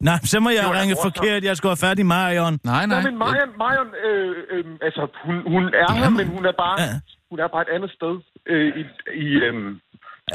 [0.00, 1.44] Nej, så må jeg da ringe forkert.
[1.44, 2.54] Jeg skal have fat i Marion.
[2.64, 3.11] Nej, Nej, nej.
[3.11, 7.00] men Marion, Marion øh, øh, altså, hun, hun er her, men hun er bare, Ja.
[7.30, 8.14] hun er bare et andet sted
[8.46, 8.82] øh, i,
[9.24, 9.80] i øhm,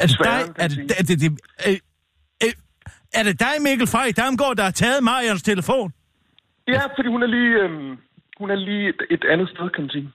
[0.02, 0.39] Er det dig?
[0.63, 1.30] Er det, er det, det,
[1.69, 1.76] er,
[2.41, 2.52] er,
[3.19, 5.93] er det dig, Mikkel Frey Damgaard, der har taget Marions telefon?
[6.67, 7.97] Ja, fordi hun er lige, øhm,
[8.39, 10.10] hun er lige et, et andet sted, kan man sige.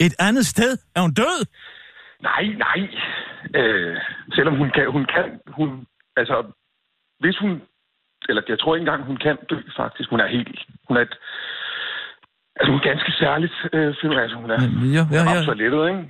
[0.00, 0.78] Et andet sted?
[0.96, 1.38] Er hun død?
[2.22, 2.80] Nej, nej.
[3.60, 3.96] Øh,
[4.36, 5.24] selvom hun kan, hun kan,
[5.58, 5.68] hun,
[6.16, 6.36] altså,
[7.20, 7.52] hvis hun,
[8.28, 10.10] eller jeg tror ikke engang, hun kan dø, faktisk.
[10.10, 10.58] Hun er helt,
[10.88, 11.14] hun er et,
[12.56, 14.60] altså hun er ganske særligt, øh, jeg, altså, hun er
[14.96, 15.44] Ja, ja, ja.
[15.44, 16.02] toilettet, ikke?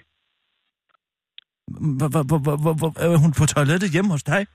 [3.15, 4.47] Er hun på toilettet hjemme hos dig?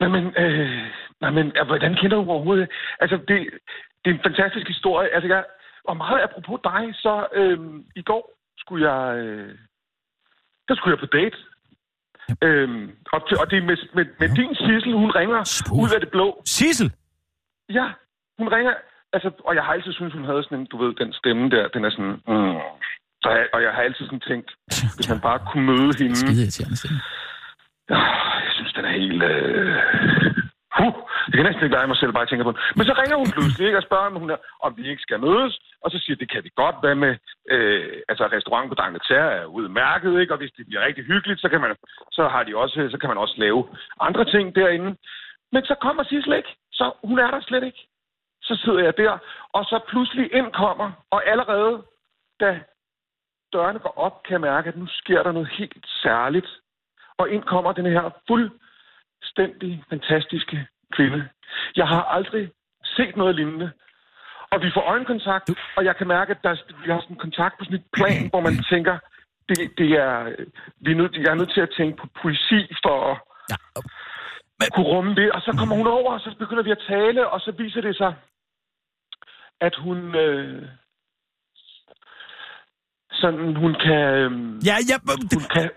[0.00, 0.82] Nej, men, øh,
[1.20, 2.68] nej, men hvordan kender du overhovedet?
[3.00, 3.36] Altså, det,
[4.04, 5.08] det er en fantastisk historie.
[5.14, 5.44] Altså, jeg,
[5.84, 7.58] og meget apropos dig, så øh,
[7.96, 8.22] i går
[8.58, 9.54] skulle jeg, øh,
[10.68, 11.36] der skulle jeg på date.
[12.42, 15.78] Øhm, og, og det er med, med, med din Sissel, hun ringer Spoof.
[15.82, 16.42] ud af det blå.
[16.44, 16.92] Sissel?
[17.78, 17.86] Ja,
[18.38, 18.74] hun ringer,
[19.12, 21.68] altså, og jeg har altid syntes, hun havde sådan en, du ved, den stemme der,
[21.68, 22.58] den er sådan, mm.
[23.22, 24.50] så jeg, og jeg har altid sådan tænkt,
[24.96, 26.98] hvis man bare kunne møde hende, Skide irriterende stemme.
[27.88, 29.22] Ah, jeg synes, den er helt...
[29.22, 29.76] Øh...
[30.78, 30.94] Huh,
[31.28, 32.60] jeg kan næsten ikke være, at mig selv bare tænker på det.
[32.76, 35.20] Men så ringer hun pludselig ikke, og spørger, om, hun er, om vi ikke skal
[35.26, 35.54] mødes.
[35.84, 36.76] Og så siger det kan vi godt.
[36.82, 37.12] Hvad med...
[37.54, 40.34] Øh, altså, restaurant på D'Angleterre er udmærket, ikke?
[40.34, 41.76] Og hvis det bliver rigtig hyggeligt, så kan man,
[42.12, 43.60] så har de også, så kan man også lave
[44.00, 44.96] andre ting derinde.
[45.52, 46.52] Men så kommer Sissel ikke.
[46.72, 47.82] Så hun er der slet ikke.
[48.42, 49.18] Så sidder jeg der,
[49.52, 51.82] og så pludselig indkommer, og allerede
[52.40, 52.60] da
[53.52, 56.48] dørene går op, kan jeg mærke, at nu sker der noget helt særligt
[57.18, 58.10] og ind kommer den her
[59.26, 61.28] fuldstændig fantastiske kvinde.
[61.76, 62.50] Jeg har aldrig
[62.84, 63.70] set noget lignende.
[64.52, 67.64] Og vi får øjenkontakt, og jeg kan mærke, at der, vi har sådan kontakt på
[67.64, 68.98] sådan et plan, hvor man tænker,
[69.48, 70.34] det, det er,
[70.80, 73.16] vi er nødt, jeg er nødt til at tænke på poesi for at
[74.60, 74.66] Ja.
[74.74, 75.32] kunne rumme det.
[75.32, 77.96] Og så kommer hun over, og så begynder vi at tale, og så viser det
[77.96, 78.14] sig,
[79.60, 80.14] at hun...
[80.14, 80.62] Øh,
[83.12, 84.00] sådan, hun kan...
[84.20, 84.30] Øh,
[84.68, 84.96] Ja, ja,
[85.34, 85.70] hun kan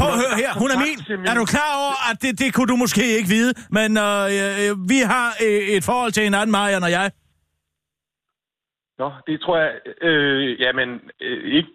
[0.00, 0.50] prøv at høre her.
[0.62, 0.98] Hun er min.
[1.30, 4.24] Er du klar over, at det, det kunne du måske ikke vide, men øh,
[4.62, 7.06] øh, vi har øh, et forhold til hinanden, Marian og jeg.
[9.00, 9.70] Nå, det tror jeg,
[10.08, 10.88] øh, jamen,
[11.26, 11.72] øh, ikke,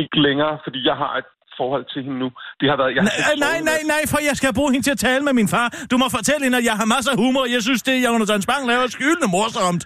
[0.00, 1.28] ikke længere, fordi jeg har et
[1.60, 2.28] forhold til hende nu.
[2.60, 2.90] Det har været...
[2.96, 5.34] Jeg har Nej, nej, nej, nej, for jeg skal bruge hende til at tale med
[5.40, 5.66] min far.
[5.90, 7.44] Du må fortælle hende, at jeg har masser af humor.
[7.56, 9.82] Jeg synes, det Jonathan Spang laver er skyldende morsomt.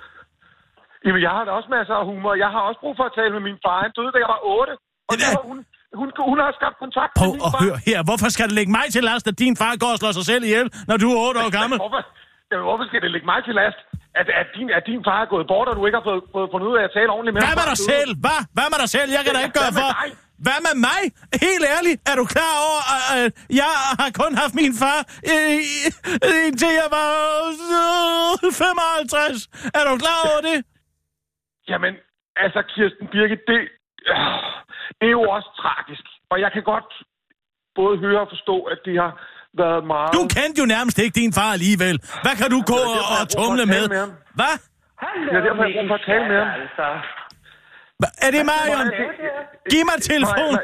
[1.07, 2.32] Jamen, jeg har da også masser af humor.
[2.45, 3.76] Jeg har også brug for at tale med min far.
[3.84, 4.72] Han døde, da jeg var 8.
[5.11, 5.59] Og Det er- har hun,
[6.01, 7.62] hun, hun har skabt kontakt Prøv med min at far.
[7.64, 7.99] høre her.
[8.09, 10.43] Hvorfor skal det lægge mig til last, at din far går og slår sig selv
[10.49, 11.76] ihjel, når du er 8 år gammel?
[11.82, 12.03] Hvorfor,
[12.68, 13.78] hvorfor skal det lægge mig til last,
[14.20, 16.49] at, at, din, at din far er gået bort, og du ikke har fået, fået
[16.53, 18.11] fundet ud af at tale ordentligt med Hvad ham, med før dig selv?
[18.24, 18.41] Hvad?
[18.57, 19.09] Hvad med dig selv?
[19.16, 20.24] Jeg kan da ikke gøre Hvad med for.
[20.47, 21.01] Hvad med mig?
[21.47, 22.82] Helt ærligt, er du klar over,
[23.16, 23.28] at
[23.62, 25.01] jeg har kun haft min far
[25.32, 27.11] øh, indtil jeg var
[28.47, 29.49] øh, 55?
[29.78, 30.59] Er du klar over det?
[31.70, 31.93] Jamen,
[32.45, 33.61] altså, Kirsten Birgit, det,
[34.11, 34.16] øh,
[35.01, 36.05] det er jo også tragisk.
[36.32, 36.89] Og jeg kan godt
[37.78, 39.12] både høre og forstå, at det har
[39.62, 40.11] været meget...
[40.18, 41.97] Du kendte jo nærmest ikke din far alligevel.
[42.24, 43.84] Hvad kan du gå og jeg for tumle med?
[43.93, 44.12] med ham.
[44.39, 44.55] Hvad?
[45.37, 46.51] Er derfor, jeg har brug for at tale med ham.
[46.62, 46.87] Altså.
[48.01, 48.87] Hva- Er det Marion?
[49.72, 50.55] Giv mig telefon.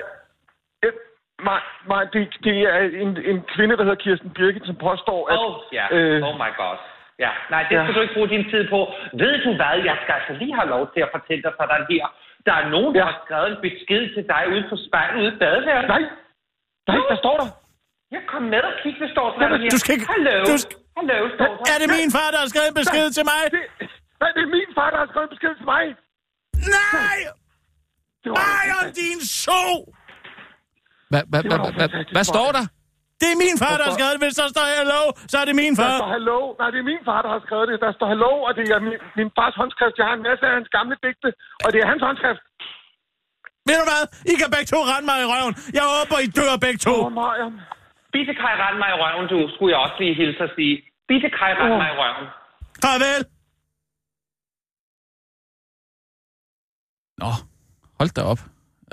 [1.51, 1.63] Nej,
[1.93, 5.39] nej, det, det er en, en kvinde, der hedder Kirsten Birgit, som påstår, at...
[5.45, 5.87] Oh, ja.
[5.97, 6.77] øh, oh my god.
[7.25, 7.83] Ja, nej, det Ja.
[7.85, 8.81] skal du ikke bruge din tid på.
[9.23, 12.05] Ved du hvad, jeg skal altså lige have lov til at fortælle dig sådan her.
[12.47, 13.07] Der er nogen, der Ja.
[13.11, 15.91] har skrevet en besked til dig ude på spejlet ude i badeværelset.
[15.95, 16.03] nej,
[16.91, 17.49] nej, der står der.
[18.15, 19.71] Ja, kom med og kig, det står sådan Jamen, her.
[19.75, 20.37] du skal ikke- Hallo.
[20.53, 21.65] du skal- Hallo, står der.
[21.75, 23.41] Er det min far, der har skrevet en besked til mig?
[23.57, 23.63] Det,
[24.23, 25.85] nej, det er min far, der har skrevet en besked til mig.
[26.77, 27.19] Nej!
[28.23, 29.61] Det var, Marion, din so!
[31.11, 32.65] Hvad, hvad, hvad, hvad, hvad, hvad står der?
[33.23, 34.23] Det er min far, der har skrevet det.
[34.27, 35.93] Hvis der står hello, så er det min Der far.
[36.01, 36.39] står hallo.
[36.61, 37.77] Nej, det er min far, der har skrevet det.
[37.85, 39.95] Der står hallo, og det er min, min fars håndskrift.
[40.01, 41.29] Jeg har en masse af hans gamle digte,
[41.65, 42.43] og det er hans håndskrift.
[43.69, 44.03] Ved du hvad?
[44.33, 45.53] I kan begge to rende mig i røven.
[45.79, 46.95] Jeg håber, I dør begge to.
[47.07, 47.55] Åh, Marion.
[48.15, 50.75] Bitte Kaj, rend mig i røven, du, skulle jeg også lige hilse at sige.
[51.11, 51.79] Bitte Kaj, rend Åh.
[51.83, 52.27] mig i røven.
[52.85, 53.23] Farvel.
[57.23, 57.31] Nå,
[57.99, 58.41] hold da op.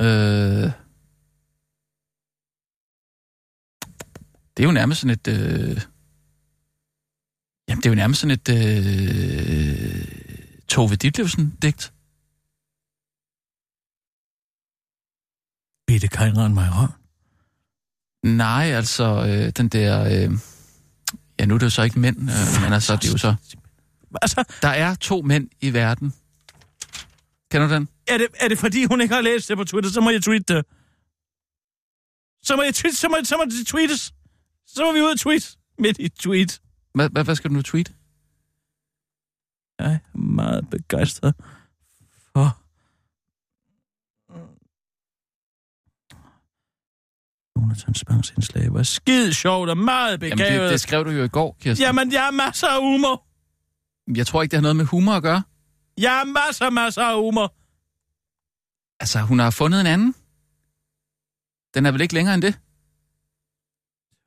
[0.05, 0.65] Øh...
[4.59, 5.27] Det er jo nærmest sådan et...
[5.27, 5.81] Øh...
[7.69, 8.49] Jamen, det er jo nærmest sådan et...
[8.49, 10.05] Øh...
[10.67, 11.93] Tove Ditlevsen-digt.
[15.87, 16.91] Bitte kan rende mig i røven.
[18.37, 20.03] Nej, altså, øh, den der...
[20.03, 20.31] Øh...
[21.39, 23.35] Ja, nu er det jo så ikke mænd, øh, men altså, det er jo så...
[24.21, 26.13] Altså, Der er to mænd i verden.
[27.51, 27.89] Kender du den?
[28.07, 30.23] er det, er det fordi, hun ikke har læst det på Twitter, så må jeg
[30.23, 30.65] tweete det.
[32.43, 34.13] Så må jeg tweete, så må, så må det tweetes.
[34.75, 35.57] Så må vi ud og tweet.
[35.77, 36.61] Midt i tweet.
[36.93, 37.93] Hvad, hvad, hvad skal du nu tweete?
[39.79, 41.33] Jeg er meget begejstret
[42.33, 42.57] for...
[47.59, 50.61] Jonathan Spangs indslag var skide sjovt og meget Jamen, begavet.
[50.61, 51.85] det, det skrev du jo i går, Kirsten.
[51.85, 53.25] Jamen, jeg har masser af humor.
[54.15, 55.43] Jeg tror ikke, det har noget med humor at gøre.
[55.97, 57.53] Jeg har masser, masser af humor.
[58.99, 60.15] Altså, hun har fundet en anden.
[61.73, 62.59] Den er vel ikke længere end det?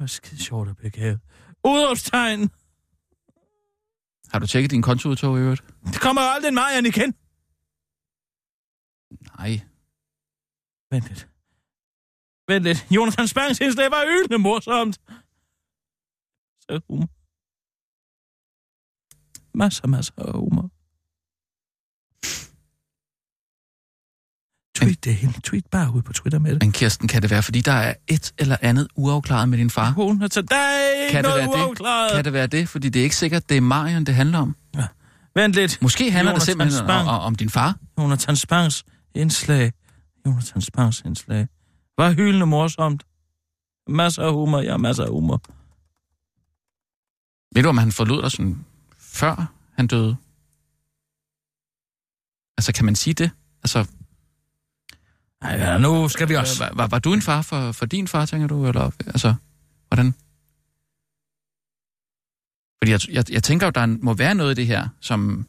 [0.03, 1.21] Var skide sjovt og begavet.
[1.65, 2.51] Udråbstegn.
[4.33, 5.63] Har du tjekket din kontoudtog i øvrigt?
[5.85, 7.15] Det kommer jo aldrig Marian igen.
[9.39, 9.61] Nej.
[10.91, 11.29] Vent lidt.
[12.49, 12.87] Vent lidt.
[12.91, 15.01] Jonathan Spangs indslag var ølende morsomt.
[16.61, 17.09] Så humor.
[19.55, 20.71] Masser, masser af humor.
[24.75, 25.33] Tweet det hele.
[25.45, 26.63] Tweet bare ud på Twitter med det.
[26.63, 29.91] Men Kirsten, kan det være, fordi der er et eller andet uafklaret med din far?
[29.91, 32.11] Hun har er ikke Kan det, være uafklaret.
[32.11, 32.17] det?
[32.17, 32.69] kan det være det?
[32.69, 34.57] Fordi det er ikke sikkert, det er Marion, det handler om.
[35.35, 35.79] Vent lidt.
[35.83, 37.09] Måske handler det Jonathan simpelthen Spang.
[37.09, 37.77] om, om din far.
[37.99, 39.73] Jonathan Spangs indslag.
[40.27, 41.49] Jonathan Spangs indslag.
[41.99, 43.03] Var hyldende morsomt.
[43.89, 44.61] Masser af humor.
[44.61, 45.41] Ja, masser af humor.
[47.55, 48.65] Ved du, om han forlod dig sådan,
[48.99, 50.17] før han døde?
[52.59, 53.31] Altså, kan man sige det?
[53.63, 53.87] Altså,
[55.43, 56.65] Ej, ja, nu skal vi også...
[56.65, 58.67] var, var, var du en far for, for din far, tænker du?
[58.67, 59.35] Eller, altså,
[59.89, 60.15] hvordan?
[62.83, 65.47] Fordi jeg, jeg, jeg tænker jo, der må være noget i det her, som,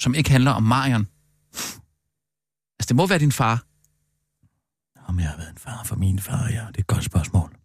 [0.00, 1.08] som ikke handler om Marion.
[2.78, 3.64] Altså, det må være din far.
[5.08, 6.66] Om jeg har været en far for min far, ja.
[6.68, 7.56] Det er et godt spørgsmål.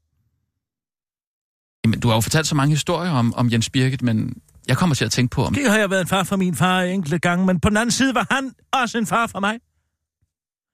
[1.86, 4.95] Jamen, du har jo fortalt så mange historier om, om Jens Birgit, men jeg kommer
[4.95, 5.51] til at tænke på, om...
[5.53, 7.91] Måske har jeg været en far for min far enkelte gange, men på den anden
[7.91, 9.60] side var han også en far for mig.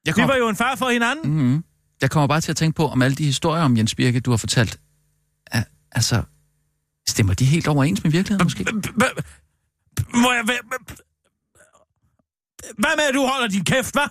[0.06, 1.32] Jeg Vi var jo en far for hinanden.
[1.32, 1.64] Mm-hmm.
[2.02, 4.30] Jeg kommer bare til at tænke på, om alle de historier om Jens Birke, du
[4.30, 4.80] har fortalt,
[5.46, 6.24] er, altså,
[7.08, 8.64] stemmer de helt overens med virkeligheden måske?
[10.14, 10.44] Må jeg...
[12.78, 14.10] Hvad, med, at du holder din kæft, hva'?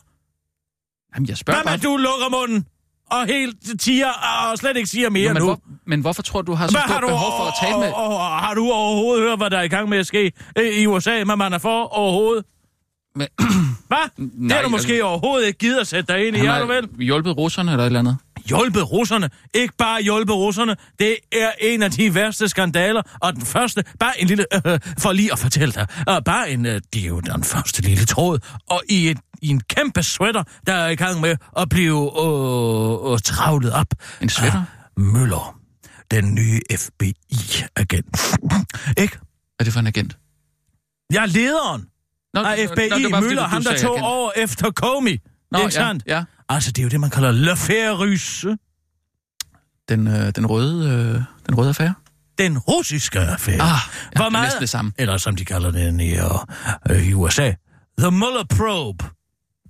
[1.15, 2.67] Jamen, jeg spørger Hvad med, at du lukker munden
[3.11, 4.11] og helt tiger
[4.51, 5.47] og slet ikke siger mere Jo, men, nu?
[5.47, 7.93] hvor, men hvorfor tror du, har så stort behov for at tale med...
[7.93, 10.67] Og, og, har du overhovedet hørt, hvad der er i gang med at ske øh,
[10.67, 12.45] i USA, hvad man er for overhovedet?
[13.21, 13.27] Med
[13.91, 13.99] Hvad?
[14.17, 16.61] Det Nej, har du måske altså- overhovedet ikke givet at sætte dig ind i, har
[16.61, 16.89] du vel?
[16.99, 18.17] hjulpet russerne eller et eller andet?
[18.47, 19.31] Hjulpet russerne.
[19.55, 20.77] Ikke bare hjulpet russerne.
[20.99, 23.03] Det er en af de værste skandaler.
[23.21, 26.67] Og den første, bare en lille, øh, for lige at fortælle dig, øh, bare en,
[26.67, 28.39] øh, det er jo den første lille tråd,
[28.71, 33.13] og i, et, i en kæmpe sweater, der er i gang med at blive øh,
[33.13, 33.87] øh, travlet op.
[34.21, 34.63] En sweater?
[34.97, 35.59] Møller,
[36.11, 38.37] den nye FBI-agent.
[39.03, 39.17] Ikke?
[39.17, 40.17] Hvad er det for en agent?
[41.13, 41.87] Jeg er lederen
[42.35, 45.19] Nå, nå, FBI nå, det var, Møller, ham der tog over efter Comey.
[45.53, 46.03] Nå, ikke ja, sandt?
[46.07, 46.25] ja.
[46.49, 48.57] Altså, det er jo det, man kalder l'affaire
[49.89, 51.95] Den, øh, den, røde, øh, den røde affære?
[52.39, 53.55] Den russiske affære.
[53.55, 53.75] Ah, ja,
[54.17, 54.93] Hvor det er meget, det samme.
[54.99, 57.53] eller som de kalder den i, uh, i USA,
[57.99, 59.05] The Mueller Probe.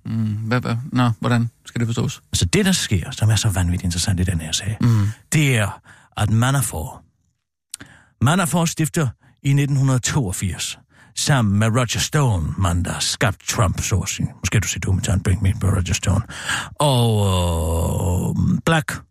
[0.05, 0.75] Mm, hvad, hvad?
[0.91, 2.21] Nå, hvordan skal det forstås?
[2.31, 5.07] Altså det, der sker, som er så vanvittigt interessant i den her sag, Mm.
[5.33, 5.81] det er,
[6.17, 6.99] at Manafort,
[8.21, 9.07] Manafort stifter
[9.43, 10.79] i 1982,
[11.15, 14.27] sammen med Roger Stone, man der skabte Trump, så at sige.
[14.39, 16.21] Måske du siger dokumentaren Bring Me på Roger Stone.
[16.79, 19.01] Og øh, um, Black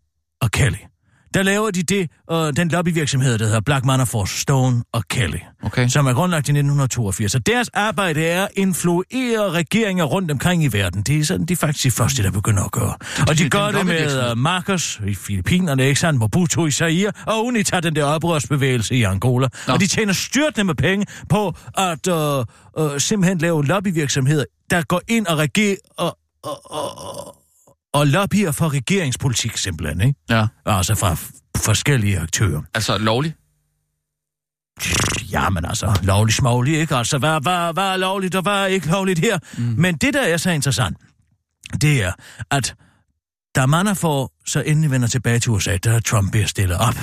[0.41, 0.90] og Kelly.
[1.33, 5.87] Der laver de det, øh, den lobbyvirksomhed, der hedder Black Manafort, Stone og Kelly, Okay.
[5.87, 7.31] som er grundlagt i 1982.
[7.31, 11.01] Så deres arbejde er at influere regeringer rundt omkring i verden.
[11.01, 12.93] Det er sådan, de faktisk de første, der begynder at gøre.
[13.27, 16.19] Og de det gør det med uh, Marcos i Filippinerne, ikke sandt?
[16.19, 19.47] Mobutu i Zaire, og UNITA, den der oprørsbevægelse i Angola.
[19.67, 19.73] Nå.
[19.73, 22.45] Og de tjener styrtende med penge på at uh,
[22.83, 27.35] uh, simpelthen lave lobbyvirksomheder, der går ind og regerer og, og, og,
[27.93, 30.19] og lobbyer for regeringspolitik simpelthen, ikke?
[30.29, 30.47] Ja.
[30.65, 31.15] Altså fra
[31.57, 32.61] forskellige aktører.
[32.73, 33.35] Altså lovligt?
[35.31, 36.95] Ja, men altså, lovlig smålig, ikke?
[36.95, 39.39] Altså, hvad, hvad, hvad er lovligt, og hvad er ikke lovligt her?
[39.57, 39.63] Mm.
[39.63, 40.97] Men det, der er så interessant,
[41.81, 42.11] det er,
[42.51, 42.75] at
[43.55, 46.95] da Manafort så endelig vender tilbage til USA, der er Trump bliver stillet op.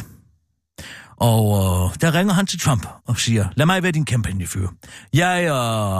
[1.20, 4.68] Og øh, der ringer han til Trump og siger, lad mig være din kampagnefyr.
[5.14, 5.52] Jeg øh,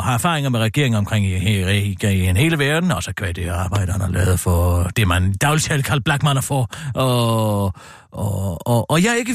[0.04, 3.34] har erfaringer med regeringen omkring i, i, i, i en hele verden, og så kan
[3.34, 6.78] det arbejde, han har lavet for det, man dagligt talt kalder Black Manafort.
[6.94, 7.64] Og,
[8.12, 9.34] og, og, og jeg er ikke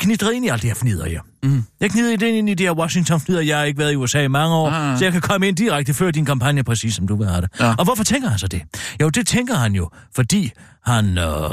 [0.00, 1.20] knitret ind i alt det her fnider her.
[1.42, 1.64] Mm.
[1.80, 3.40] Jeg knider det ind i de her Washington-fnider.
[3.40, 4.98] Jeg har ikke været i USA i mange år, Ah.
[4.98, 7.50] så jeg kan komme ind direkte før din kampagne, præcis som du vil have det.
[7.60, 7.74] Ja.
[7.78, 8.62] Og hvorfor tænker han så det?
[9.02, 10.50] Jo, det tænker han jo, fordi
[10.84, 11.18] han...
[11.18, 11.50] Øh,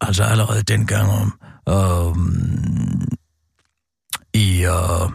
[0.00, 1.32] altså allerede dengang
[1.68, 2.14] øh,
[4.34, 5.10] i øh,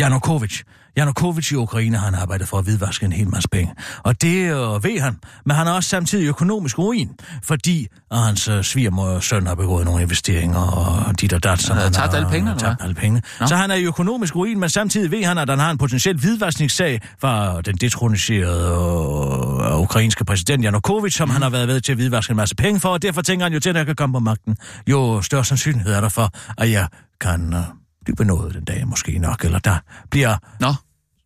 [0.00, 0.62] Janukovic.
[0.96, 3.74] Janukovic i Ukraine har han arbejdet for at hvidvaske en hel masse penge.
[3.98, 5.16] Og det øh, ved han.
[5.46, 7.10] Men han er også samtidig økonomisk ruin,
[7.42, 11.60] fordi hans øh, svigermor og søn har begået nogle investeringer og dit og dat.
[11.60, 13.22] som Han havde tabt har alle pengene, tabt alle pengene.
[13.40, 13.46] Nå.
[13.46, 16.16] Så han er i økonomisk ruin, men samtidig ved han, at han har en potentiel
[16.16, 18.70] hvidvaskningssag fra den detroniserede
[19.72, 21.32] øh, ukrainske præsident Janukovic, som mm.
[21.32, 23.52] han har været ved til at hvidvaske en masse penge for, og derfor tænker han
[23.52, 24.56] jo til, at jeg kan komme på magten.
[24.86, 26.86] Jo større sandsynlighed er der for, at jeg
[27.20, 29.78] kan øh, blive benådet den dag, måske nok, eller der
[30.10, 30.74] bliver Nå,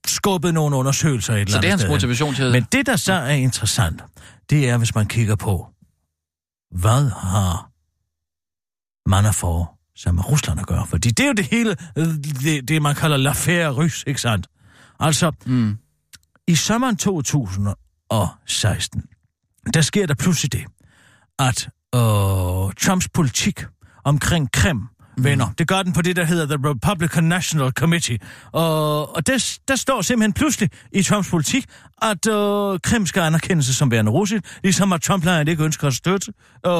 [0.07, 2.53] skubbet nogle undersøgelser et eller så det er andet hans sted motivation til at...
[2.53, 4.05] Men det, der så er interessant,
[4.51, 5.67] det er, hvis man kigger på,
[6.81, 7.71] hvad har
[9.09, 9.67] Manafort
[9.97, 10.87] som med Rusland at gøre?
[10.87, 14.47] Fordi det er jo det hele, det, det man kalder l'affaire rys, ikke sandt?
[15.01, 15.79] Altså, Mm.
[16.49, 19.03] i sommeren 2016,
[19.75, 20.65] der sker der pludselig det,
[21.39, 22.01] at øh,
[22.87, 23.65] Trumps politik
[24.05, 25.47] omkring Krim venner.
[25.59, 28.19] Det gør den på det, der hedder The Republican National Committee.
[28.53, 31.65] Og, og der, der står simpelthen pludselig i Trumps politik,
[32.03, 36.33] at øh, Krim skal anerkendes som værende russisk, ligesom at Trump ikke ønsker at støtte,
[36.67, 36.73] øh,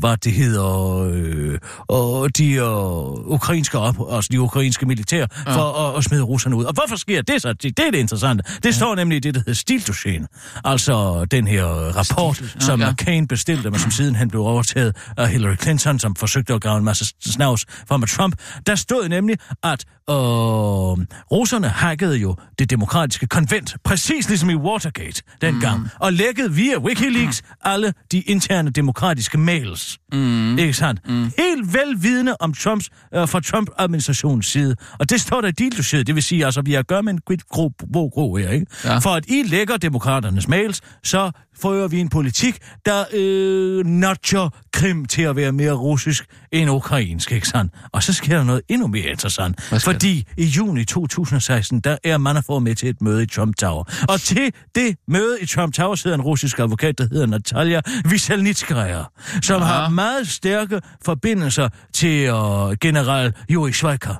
[0.00, 2.66] hvad det hedder, øh, og de øh,
[3.12, 5.56] ukrainske op, altså de ukrainske militær, ja.
[5.56, 6.64] for at, at smide russerne ud.
[6.64, 7.52] Og hvorfor sker det så?
[7.52, 8.44] Det er det interessante.
[8.56, 8.70] Det ja.
[8.70, 10.26] står nemlig i det, der hedder Stildogen.
[10.64, 12.90] Altså den her rapport, Stil- som ja.
[12.90, 16.78] McCain bestilte, men som siden han blev overtaget af Hillary Clinton, som forsøgte at grave
[16.78, 18.34] en masse snavs fra med Trump.
[18.66, 25.22] Der stod nemlig, at øh, russerne hackede jo det demokratiske konvent, præcis ligesom i Watergate
[25.40, 25.88] dengang, mm.
[26.00, 29.98] og lækkede via Wikileaks alle de interne demokratiske mails.
[30.12, 30.58] Mm.
[30.58, 31.00] Ikke sandt?
[31.08, 31.32] Mm.
[31.38, 34.76] Helt velvidende om Trumps, øh, fra Trump-administrationens side.
[34.98, 37.12] Og det står der i deal det vil sige, altså, vi har at gøre med
[37.12, 38.66] en quid pro quo quo her, ikke?
[38.84, 38.98] Ja.
[38.98, 41.30] For at I lægger demokraternes mails, så
[41.62, 47.32] fører vi en politik, der øh, nudger Krim til at være mere russisk end ukrainsk,
[47.32, 47.74] ikke sandt?
[47.92, 49.62] Og så sker der noget endnu mere interessant.
[49.62, 53.84] Sker Fordi i juni 2016, der er Manafort med til et møde i Trump Tower.
[54.08, 59.02] Og til det møde i Trump Tower sidder en russisk advokat, der hedder Natalia Viselnitskaya,
[59.42, 59.72] som Aha.
[59.72, 64.14] har meget stærke forbindelser til øh, general Yuri Schweiker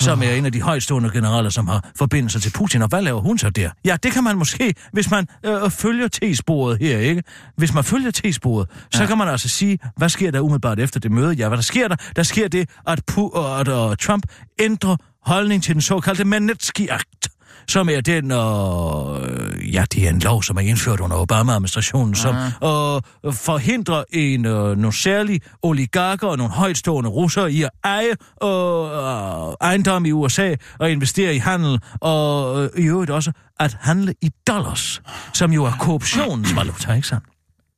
[0.00, 2.82] som er en af de højstående generaler, som har forbindelser til Putin.
[2.82, 3.70] Og hvad laver hun så der?
[3.84, 7.22] Ja, det kan man måske, hvis man øh, følger T-sporet her, ikke?
[7.56, 8.98] Hvis man følger T-sporet, ja.
[8.98, 11.34] så kan man altså sige, hvad sker der umiddelbart efter det møde?
[11.34, 11.96] Ja, hvad der sker der?
[12.16, 14.26] Der sker det, at, Pu- at uh, Trump
[14.58, 17.28] ændrer holdning til den såkaldte Magnitsky-akt
[17.68, 22.34] som er den, øh, ja, det er en lov, som er indført under Obama-administrationen, som
[22.34, 28.12] øh, forhindrer en, øh, nogle særlige oligarker og nogle højtstående russere i at eje
[28.44, 34.14] øh, ejendom i USA og investere i handel, og øh, i øvrigt også at handle
[34.22, 35.02] i dollars,
[35.34, 37.24] som jo er korruptionens valuta, ikke sandt?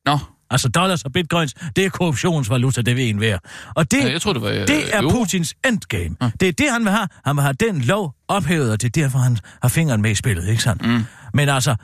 [0.05, 0.17] Nå,
[0.49, 3.39] Altså dollars og bitcoins, det er korruptionsvaluta, det vil en være.
[3.75, 5.09] Og det, Ja, jeg tror, det var, øh, det er euro.
[5.11, 6.15] Putins endgame.
[6.39, 7.07] Det er det, han vil have.
[7.25, 10.15] Han vil have den lov ophævet, og det er derfor, han har fingeren med i
[10.15, 10.85] spillet, ikke sandt?
[10.85, 11.03] Mm.
[11.33, 11.75] Men altså,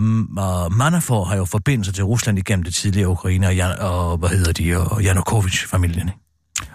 [0.00, 0.28] mm,
[0.70, 4.52] Manafort har jo forbindelse til Rusland igennem det tidligere Ukraine og, Jan, og hvad hedder
[4.52, 6.08] de, og Janukovic-familien.
[6.08, 6.20] ikke?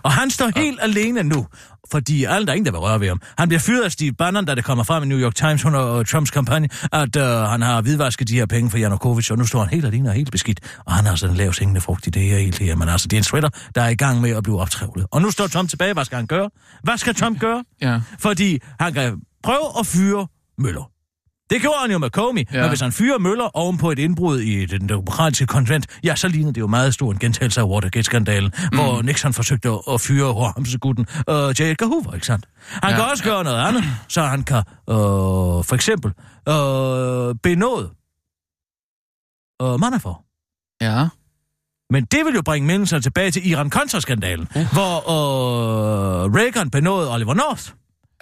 [0.03, 1.47] Og han står helt alene nu,
[1.91, 3.21] fordi alle, der er ingen, der vil røre ved ham.
[3.37, 5.99] Han bliver fyret af Steve Bannon, da det kommer frem i New York Times under
[5.99, 9.45] uh, Trumps kampagne, at uh, han har hvidvasket de her penge for Janukovic, og nu
[9.45, 10.59] står han helt alene og helt beskidt.
[10.85, 12.75] Og han har sådan en hængende frugt i det her helt her.
[12.75, 15.07] Men altså, det er en sweater, der er i gang med at blive optrævlet.
[15.11, 15.93] Og nu står Trump tilbage.
[15.93, 16.49] Hvad skal han gøre?
[16.83, 17.63] Hvad skal Trump gøre?
[17.81, 17.99] Ja.
[18.19, 20.27] Fordi han kan prøve at fyre
[20.57, 20.92] Møller.
[21.49, 22.59] Det gjorde han jo med Comey, ja.
[22.59, 26.27] Men hvis han fyrer Møller oven på et indbrud i den demokratiske konvent, ja, så
[26.27, 28.77] ligner det jo meget stor en gentagelse af Watergate-skandalen, mm.
[28.77, 31.61] hvor Nixon forsøgte at, fyre Horhamseguden uh, J.
[31.61, 32.45] Edgar Hoover, ikke sandt?
[32.83, 32.95] Han ja.
[32.95, 34.95] Kan også gøre noget andet, så han kan uh,
[35.65, 36.11] for eksempel
[36.49, 37.89] uh, benåde
[39.63, 40.17] uh, Manafort.
[40.81, 41.07] Ja.
[41.89, 44.73] Men det vil jo bringe mennesker tilbage til Iran-Contra-skandalen, uh.
[44.73, 47.71] hvor uh, Reagan benåede Oliver North.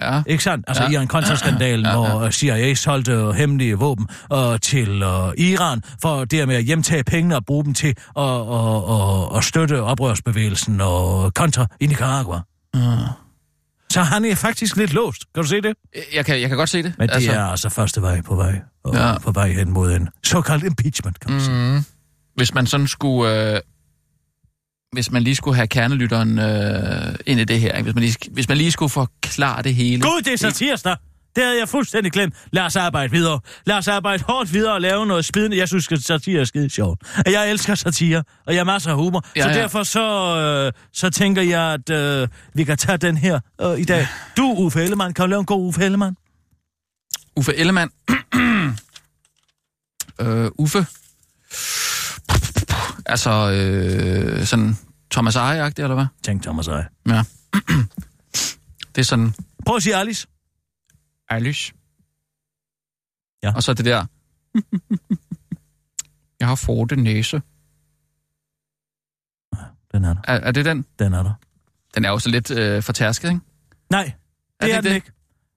[0.02, 0.22] Ja.
[0.26, 0.64] Ikke sandt?
[0.68, 0.90] Altså ja.
[0.90, 0.94] Ja.
[0.94, 2.18] Iran-Contra-skandalen, ja, ja, ja.
[2.18, 7.44] hvor CIA solgte hemmelige våben uh, til uh, Iran, for dermed at hjemtage pengene og
[7.46, 12.40] bruge dem til at, uh, uh, uh, støtte oprørsbevægelsen og kontra i Nicaragua.
[12.76, 12.82] Uh.
[13.90, 15.24] Så han er faktisk lidt låst.
[15.34, 15.74] Kan du se det?
[16.14, 16.94] Jeg kan, jeg kan godt se det.
[16.98, 17.32] Men det altså...
[17.32, 19.08] er altså første vej på vej, og ja.
[19.08, 19.18] Ja.
[19.18, 21.74] på vej hen mod en såkaldt impeachment, kan man mm.
[21.74, 21.84] Mm.
[22.36, 23.52] Hvis man sådan skulle...
[23.54, 23.60] Øh,
[24.92, 27.82] hvis man lige skulle have kernelytteren øh, ind i det her, ikke?
[27.82, 30.02] Hvis, man lige, hvis man lige skulle forklare det hele.
[30.02, 30.96] Gud, det er så tirsdag!
[31.36, 32.34] Det havde jeg fuldstændig glemt.
[32.50, 33.40] Lad os arbejde videre.
[33.66, 35.56] Lad os arbejde hårdt videre og lave noget spidende.
[35.56, 37.00] Jeg synes, at satire er skide sjovt.
[37.26, 39.24] Og Jeg elsker satire, og jeg har masser af humor.
[39.36, 39.54] Ja, så ja.
[39.54, 43.84] derfor så, øh, så tænker jeg, at øh, vi kan tage den her øh, i
[43.84, 44.06] dag.
[44.36, 46.16] Du, Uffe Ellemann, kan du lave en god Uffe Ellemann?
[47.36, 47.90] Uffe Ellemann.
[50.20, 50.86] øh, Uffe.
[53.06, 54.76] Altså, øh, sådan
[55.10, 56.06] Thomas eje eller hvad?
[56.22, 56.88] Tænk Thomas Eje.
[57.08, 57.24] Ja.
[58.94, 59.34] det er sådan...
[59.66, 60.26] Prøv at sige Alice.
[61.28, 61.72] Alice.
[63.42, 63.54] Ja.
[63.54, 64.06] Og så det der...
[66.40, 67.42] Jeg har fået en næse.
[69.92, 70.20] Den er der.
[70.24, 70.84] Er, er det den?
[70.98, 71.32] Den er der.
[71.94, 73.40] Den er jo så lidt øh, fortærsket, ikke?
[73.90, 74.12] Nej, det
[74.60, 74.94] er, det er den det?
[74.94, 75.12] ikke.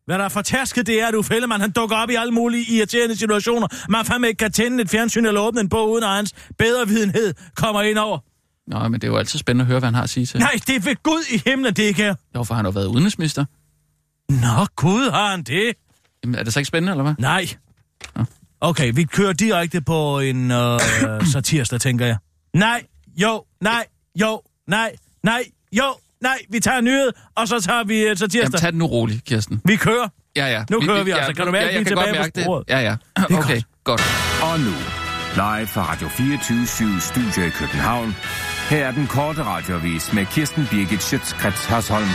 [0.05, 2.75] Hvad der er fortærsket, det er, at Uffe Ellemann, han dukker op i alle mulige
[2.75, 3.67] irriterende situationer.
[3.89, 6.87] Man fandme ikke kan tænde et fjernsyn eller åbne en bog, uden at hans bedre
[6.87, 8.19] videnhed kommer ind over.
[8.67, 10.39] Nå, men det er jo altid spændende at høre, hvad han har at sige til.
[10.39, 12.15] Nej, det er ved Gud i himlen, det ikke er.
[12.35, 13.45] Jo, for han har været udenrigsminister.
[14.29, 15.73] Nå, Gud har han det.
[16.23, 17.13] Jamen, er det så ikke spændende, eller hvad?
[17.19, 17.47] Nej.
[18.61, 20.79] Okay, vi kører direkte på en øh,
[21.33, 22.17] satirsdag, tænker jeg.
[22.53, 22.83] Nej,
[23.17, 23.85] jo, nej,
[24.21, 25.83] jo, nej, nej, jo,
[26.29, 26.39] nej.
[26.49, 28.59] Vi tager nyhed, og så tager vi uh, Jamen, satirsdag.
[28.59, 29.61] tag den nu roligt, Kirsten.
[29.65, 30.07] Vi kører.
[30.35, 30.63] Ja, ja.
[30.71, 31.33] Nu kører vi altså.
[31.33, 32.43] Kan du mærke, ja, vi er jeg kan godt tilbage på mærke det.
[32.43, 32.63] sporet?
[32.69, 32.95] Ja, ja.
[33.15, 34.01] er Okay, godt.
[34.43, 34.73] Og nu,
[35.35, 38.15] live fra Radio 24 Studio i København.
[38.69, 42.07] Her er den korte radiovis med Kirsten Birgit Schøtzgrads Hasholm.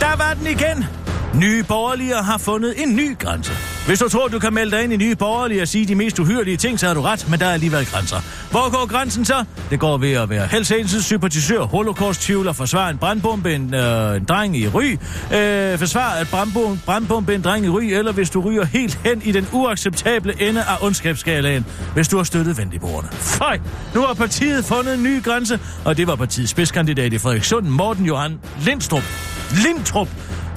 [0.00, 1.07] Der var den igen.
[1.34, 3.52] Nye borgerlige har fundet en ny grænse.
[3.86, 6.18] Hvis du tror, du kan melde dig ind i nye borgerlige og sige de mest
[6.18, 8.16] uhyrlige ting, så har du ret, men der er alligevel grænser.
[8.50, 9.44] Hvor går grænsen så?
[9.70, 14.56] Det går ved at være helseensens sympatisør, holocaust-tvivler, forsvare en brandbombe, en, øh, en dreng
[14.56, 14.96] i ry,
[15.36, 19.22] øh, forsvare at brandbombe, brandbombe en dreng i ry, eller hvis du ryger helt hen
[19.24, 23.08] i den uacceptable ende af ondskabsskalaen, hvis du har støttet venligboerne.
[23.10, 23.60] Fej!
[23.94, 28.06] Nu har partiet fundet en ny grænse, og det var partiets spidskandidat i Frederikssund, Morten
[28.06, 29.02] Johan Lindstrup.
[29.64, 30.08] Lindtrup,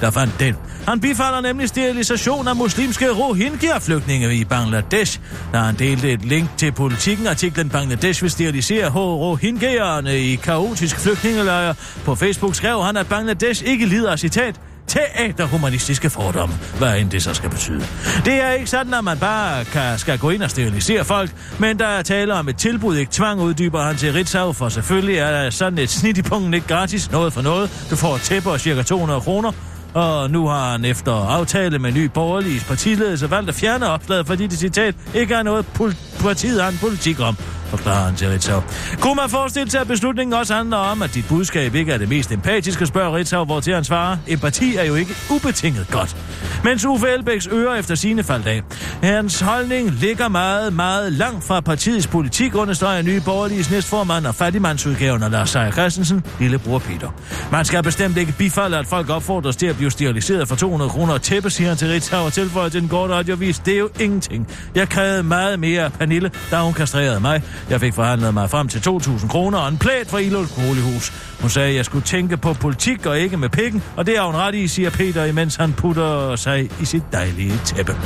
[0.02, 0.56] der fandt den.
[0.88, 5.20] Han bifalder nemlig sterilisation af muslimske Rohingya-flygtninge i Bangladesh.
[5.52, 11.74] Da han delte et link til politikken, artiklen Bangladesh vil sterilisere Rohingyaerne i kaotisk flygtningelejre.
[12.04, 17.22] På Facebook skrev han, at Bangladesh ikke lider af citat teaterhumanistiske fordomme, hvad end det
[17.22, 17.84] så skal betyde.
[18.24, 21.78] Det er ikke sådan, at man bare kan, skal gå ind og sterilisere folk, men
[21.78, 25.30] der er tale om et tilbud, ikke tvang, uddyber han til Ritzau, for selvfølgelig er
[25.30, 27.86] der sådan et snit i punkten ikke gratis, noget for noget.
[27.90, 29.52] Du får et tæppe og cirka 200 kroner,
[29.94, 34.46] og nu har han efter aftale med ny borgerlig partiledelse valgt at fjerne opslaget, fordi
[34.46, 37.36] det citat ikke er noget, pol- partiet har en politik om,
[37.72, 38.60] forklarer han til Ritzau.
[39.00, 42.08] Kunne man forestille sig, at beslutningen også handler om, at dit budskab ikke er det
[42.08, 46.16] mest empatiske, spørger Ritzau, hvor til han svarer, empati er jo ikke ubetinget godt.
[46.64, 48.62] Mens Uffe Elbæks ører efter sine faldt af.
[49.02, 55.22] Hans holdning ligger meget, meget langt fra partiets politik, understreger nye borgerlige næstformand og fattigmandsudgaven
[55.22, 57.08] af Lars Seier Christensen, lillebror Peter.
[57.52, 61.12] Man skal bestemt ikke bifalde, at folk opfordres til at blive steriliseret for 200 kroner
[61.12, 63.58] og tæppe, siger han til Ritzau og tilføjer til den korte radiovis.
[63.58, 64.48] Det er jo ingenting.
[64.74, 67.42] Jeg krævede meget mere af Pernille, da hun kastrerede mig.
[67.70, 71.12] Jeg fik forhandlet mig frem til 2.000 kroner og en plæt fra Ilulf Bolighus.
[71.40, 74.24] Hun sagde, at jeg skulle tænke på politik og ikke med pikken, og det har
[74.24, 77.96] hun ret i, siger Peter, imens han putter sig i sit dejlige tæppe.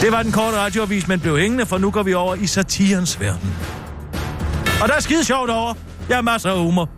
[0.00, 3.20] Det var den korte radioavis, men blev hængende, for nu går vi over i satirens
[3.20, 3.54] verden.
[4.82, 5.74] Og der er skide sjovt over.
[6.08, 6.88] Jeg har masser af humor.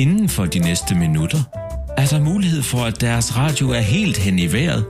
[0.00, 1.38] Inden for de næste minutter
[1.96, 4.86] er der mulighed for, at deres radio er helt hen i vejret.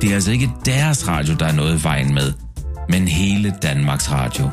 [0.00, 2.32] Det er altså ikke deres radio, der er noget i vejen med,
[2.88, 4.50] men hele Danmarks Radio.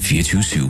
[0.00, 0.62] 24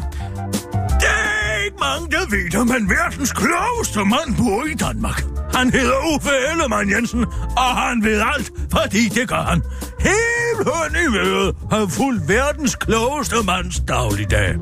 [1.01, 5.25] Der er ikke mange, der ved det, men verdens klogeste mand bor i Danmark.
[5.55, 7.25] Han hedder Uffe Ellemann Jensen,
[7.57, 9.63] og han ved alt, fordi det gør han.
[10.01, 14.55] Helt hen i vejret har fuldt verdens klogeste mands dagligdag.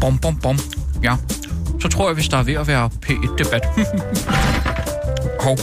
[0.00, 0.58] Bom, bom, bom.
[1.02, 1.16] Ja,
[1.80, 3.66] så tror jeg, hvis der er ved at være P1-debat.
[5.44, 5.56] Hov,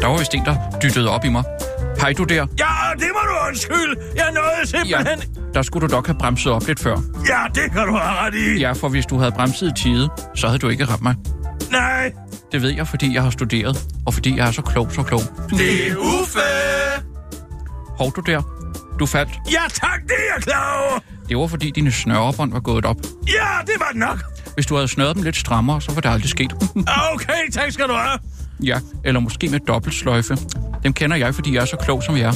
[0.00, 1.44] der var vist en, der dyttede op i mig.
[2.00, 2.34] Hej du der.
[2.58, 4.00] Ja, det må du undskylde.
[4.16, 5.18] Jeg nåede simpelthen...
[5.36, 6.96] Ja, der skulle du nok have bremset op lidt før.
[7.28, 8.60] Ja, det kan du have ret i.
[8.60, 11.14] Ja, for hvis du havde bremset i tide, så havde du ikke ramt mig.
[11.70, 12.12] Nej.
[12.52, 15.20] Det ved jeg, fordi jeg har studeret, og fordi jeg er så klog, så klog.
[15.50, 16.40] Det er Uffe.
[17.98, 18.42] Hov du der.
[18.98, 19.30] Du faldt.
[19.52, 20.98] Ja, tak, det er jeg klar over.
[21.28, 22.96] Det var, fordi dine snørebånd var gået op.
[23.26, 24.18] Ja, det var det nok.
[24.56, 26.52] Hvis du havde snøret dem lidt strammere, så var det aldrig sket.
[27.14, 28.18] okay, tak skal du have.
[28.62, 30.36] Ja, eller måske med dobbeltsløjfe.
[30.82, 32.32] Dem kender jeg, fordi jeg er så klog, som jeg er.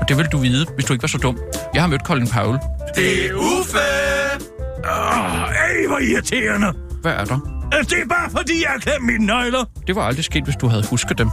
[0.00, 1.38] Og det vil du vide, hvis du ikke var så dum.
[1.74, 2.58] Jeg har mødt Colin Powell.
[2.96, 3.78] Det er Uffe!
[4.84, 6.72] Åh, oh, ej, hvor irriterende.
[7.02, 7.38] Hvad er der?
[7.80, 9.64] Det er bare, fordi jeg har glemt mine nøgler.
[9.86, 11.30] Det var aldrig sket, hvis du havde husket dem.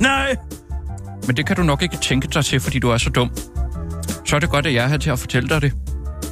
[0.00, 0.36] Nej.
[1.26, 3.30] Men det kan du nok ikke tænke dig til, fordi du er så dum.
[4.24, 5.72] Så er det godt, at jeg er her til at fortælle dig det.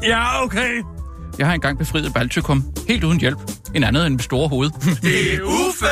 [0.03, 0.83] Ja, okay.
[1.39, 3.39] Jeg har engang befriet Baltikum, helt uden hjælp.
[3.75, 4.71] En anden end med store hoved.
[5.03, 5.87] det er Uffe!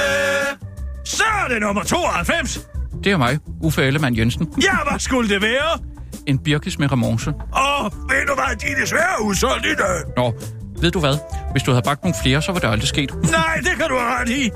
[1.05, 2.61] Så er det nummer 92.
[3.05, 4.49] Det er mig, Uffe Ellemann Jensen.
[4.63, 5.79] Ja, hvad skulle det være?
[6.27, 7.31] En birkis med remonce.
[7.31, 10.03] Åh, oh, ved du hvad, de er desværre udsolgt i dag.
[10.17, 10.35] Nå,
[10.81, 11.15] ved du hvad?
[11.53, 13.15] Hvis du havde bagt nogle flere, så var det aldrig sket.
[13.31, 14.51] Nej, det kan du have ret i.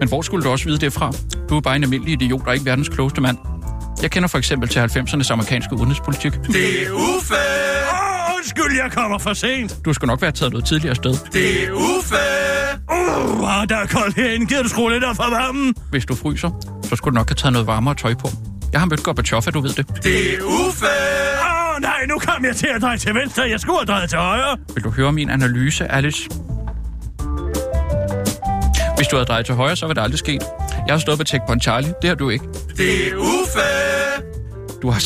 [0.00, 1.12] Men hvor skulle du også vide det fra?
[1.48, 3.38] Du er bare en almindelig idiot, og ikke verdens klogeste mand.
[4.02, 6.32] Jeg kender for eksempel til 90'ernes amerikanske udenrigspolitik.
[6.32, 7.34] Det er Uffe!
[8.44, 9.84] Undskyld, jeg kommer for sent.
[9.84, 11.14] Du skal nok være taget noget tidligere sted.
[11.32, 12.14] Det er Uffe!
[12.90, 14.46] Uh, oh, der er koldt herinde.
[14.46, 15.74] Gider du skrue lidt op for varmen?
[15.90, 16.50] Hvis du fryser,
[16.82, 18.28] så skulle du nok have taget noget varmere tøj på.
[18.72, 19.86] Jeg har mødt Gorbachev, du ved det.
[20.04, 20.86] Det er Uffe!
[20.86, 23.42] Åh oh, nej, nu kom jeg til at dreje til venstre.
[23.42, 24.56] Jeg skulle have drejet til højre.
[24.74, 26.28] Vil du høre min analyse, Alice?
[28.96, 30.42] Hvis du havde drejet til højre, så var det aldrig sket.
[30.86, 31.94] Jeg har stået på Checkpoint Charlie.
[32.02, 32.44] Det har du ikke.
[32.76, 33.60] Det er Uffe!
[34.82, 35.00] Du har.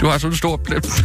[0.00, 1.04] Du har sådan en stor plet.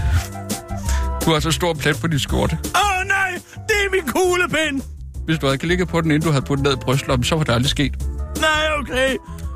[1.26, 2.58] Du har så stor plet på din skjorte.
[2.76, 4.82] Åh oh, nej, det er min kuglepind.
[5.26, 7.44] Hvis du havde klikket på den, inden du havde puttet ned i brystlommen, så var
[7.44, 7.94] det aldrig sket.
[8.40, 9.10] Nej, okay.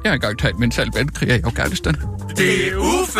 [0.03, 1.95] Jeg har engang taget mental vandkrig i Afghanistan.
[2.37, 3.19] Det er Uffe!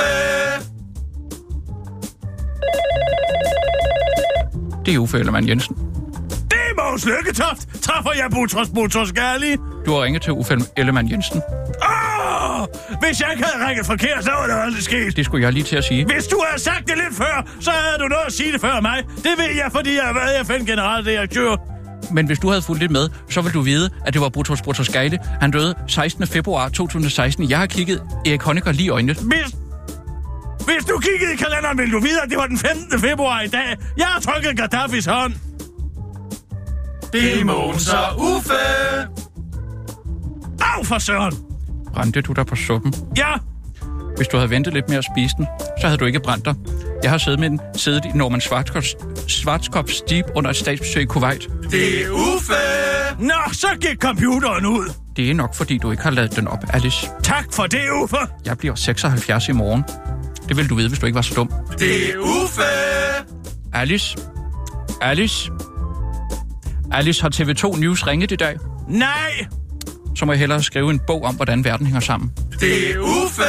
[4.86, 5.76] Det er Uffe Ellemann Jensen.
[6.30, 7.82] Det er Mås Lykketoft.
[7.82, 9.55] Træffer jeg Butros Butros Gali?
[9.86, 11.41] Du har ringet til Uffe Ellemann Jensen.
[11.82, 11.99] Åh!
[13.01, 15.16] Hvis jeg ikke havde ringet forkert, så var det aldrig sket.
[15.16, 16.05] Det skulle jeg lige til at sige.
[16.05, 18.82] Hvis du havde sagt det lidt før, så havde du noget at sige det før
[18.82, 19.03] mig.
[19.16, 21.55] Det ved jeg, fordi jeg har været FN-generaldirektør.
[22.12, 24.62] Men hvis du havde fulgt lidt med, så vil du vide, at det var Butros
[24.62, 25.18] Butros Gali.
[25.41, 26.28] Han døde 16.
[26.28, 27.49] februar 2016.
[27.49, 29.14] Jeg har kigget Erik Honecker lige i øjnene.
[29.14, 29.55] Hvis,
[30.66, 32.99] hvis du kiggede i kalenderen, ville du vide, at det var den 15.
[32.99, 33.78] februar i dag.
[33.97, 35.34] Jeg har trykket Gaddafis hånd.
[37.14, 38.53] Det er Måns og Uffe.
[40.62, 41.49] Au for søren.
[41.93, 42.93] Brændte du der på suppen?
[43.17, 43.33] Ja.
[44.17, 45.47] Hvis du havde ventet lidt med at spise den,
[45.81, 46.55] så havde du ikke brændt dig.
[47.03, 48.41] Jeg har siddet med den, siddet i Norman
[49.27, 51.47] Schwarzkopf Steep under et statsbesøg i Kuwait.
[51.71, 52.53] Det er Uffe!
[53.19, 54.93] Nå, så gik computeren ud.
[55.15, 57.07] Det er nok, fordi du ikke har lavet den op, Alice.
[57.23, 58.17] Tak for det, Uffe.
[58.45, 59.83] Jeg bliver 76 i morgen.
[60.49, 61.51] Det vil du vide, hvis du ikke var så dum.
[61.79, 62.61] Det er Uffe!
[63.73, 64.17] Alice?
[65.01, 65.51] Alice?
[66.91, 68.57] Alice, har TV2 News ringet i dag?
[68.87, 69.45] Nej!
[70.20, 72.32] Så må jeg hellere skrive en bog om, hvordan verden hænger sammen.
[72.59, 73.43] Det er Uffe!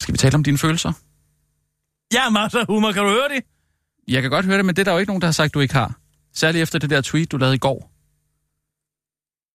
[0.00, 0.92] Skal vi tale om dine følelser?
[2.12, 2.92] Ja, masser af humor.
[2.92, 3.44] Kan du høre det?
[4.08, 5.54] Jeg kan godt høre det, men det er der jo ikke nogen, der har sagt,
[5.54, 5.98] du ikke har.
[6.34, 7.97] Særligt efter det der tweet, du lavede i går.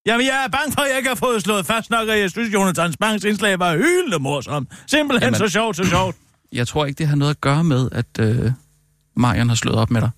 [0.05, 2.31] Jamen, jeg er bange for, at jeg ikke har fået slået fast nok, at jeg
[2.31, 4.67] synes, Jonathans Banks indslag var hyldende morsom.
[4.87, 6.15] Simpelthen Jamen, så sjovt, så sjovt.
[6.51, 8.51] Jeg tror ikke, det har noget at gøre med, at øh,
[9.15, 10.09] Marian har slået op med dig.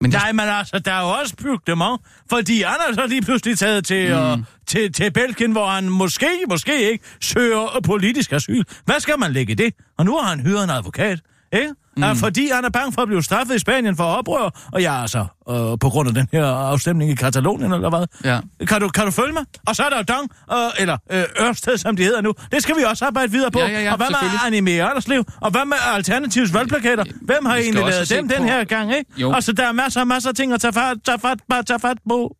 [0.00, 3.58] Men Nej, men altså, der er jo også bygdement, fordi han er så lige pludselig
[3.58, 4.32] taget til, mm.
[4.32, 8.62] uh, til, til Belgien, hvor han måske, måske ikke søger politisk asyl.
[8.84, 9.74] Hvad skal man lægge i det?
[9.98, 11.20] Og nu har han hyret en advokat,
[11.52, 11.74] ikke?
[11.96, 12.02] Mm.
[12.02, 14.92] at fordi han er bange for at blive straffet i Spanien for oprør, og jeg
[14.94, 15.18] altså,
[15.50, 18.06] øh, på grund af den her afstemning i Katalonien, eller hvad?
[18.24, 18.40] Ja.
[18.66, 19.44] Kan du, kan du følge mig?
[19.66, 22.32] Og så er der Dong, øh, eller øh, Ørsted, som de hedder nu.
[22.52, 23.58] Det skal vi også arbejde videre på.
[23.58, 24.30] Ja, ja, ja, og hvad med.
[24.46, 25.24] Anime Anderslev?
[25.40, 27.04] Og hvad med Alternativs valgplakater?
[27.22, 29.10] Hvem har egentlig lavet dem den på- her gang, ikke?
[29.16, 29.32] Jo.
[29.32, 31.78] Altså, der er masser og masser af ting at tage fat, tage fat, bare tage
[31.80, 32.36] fat på.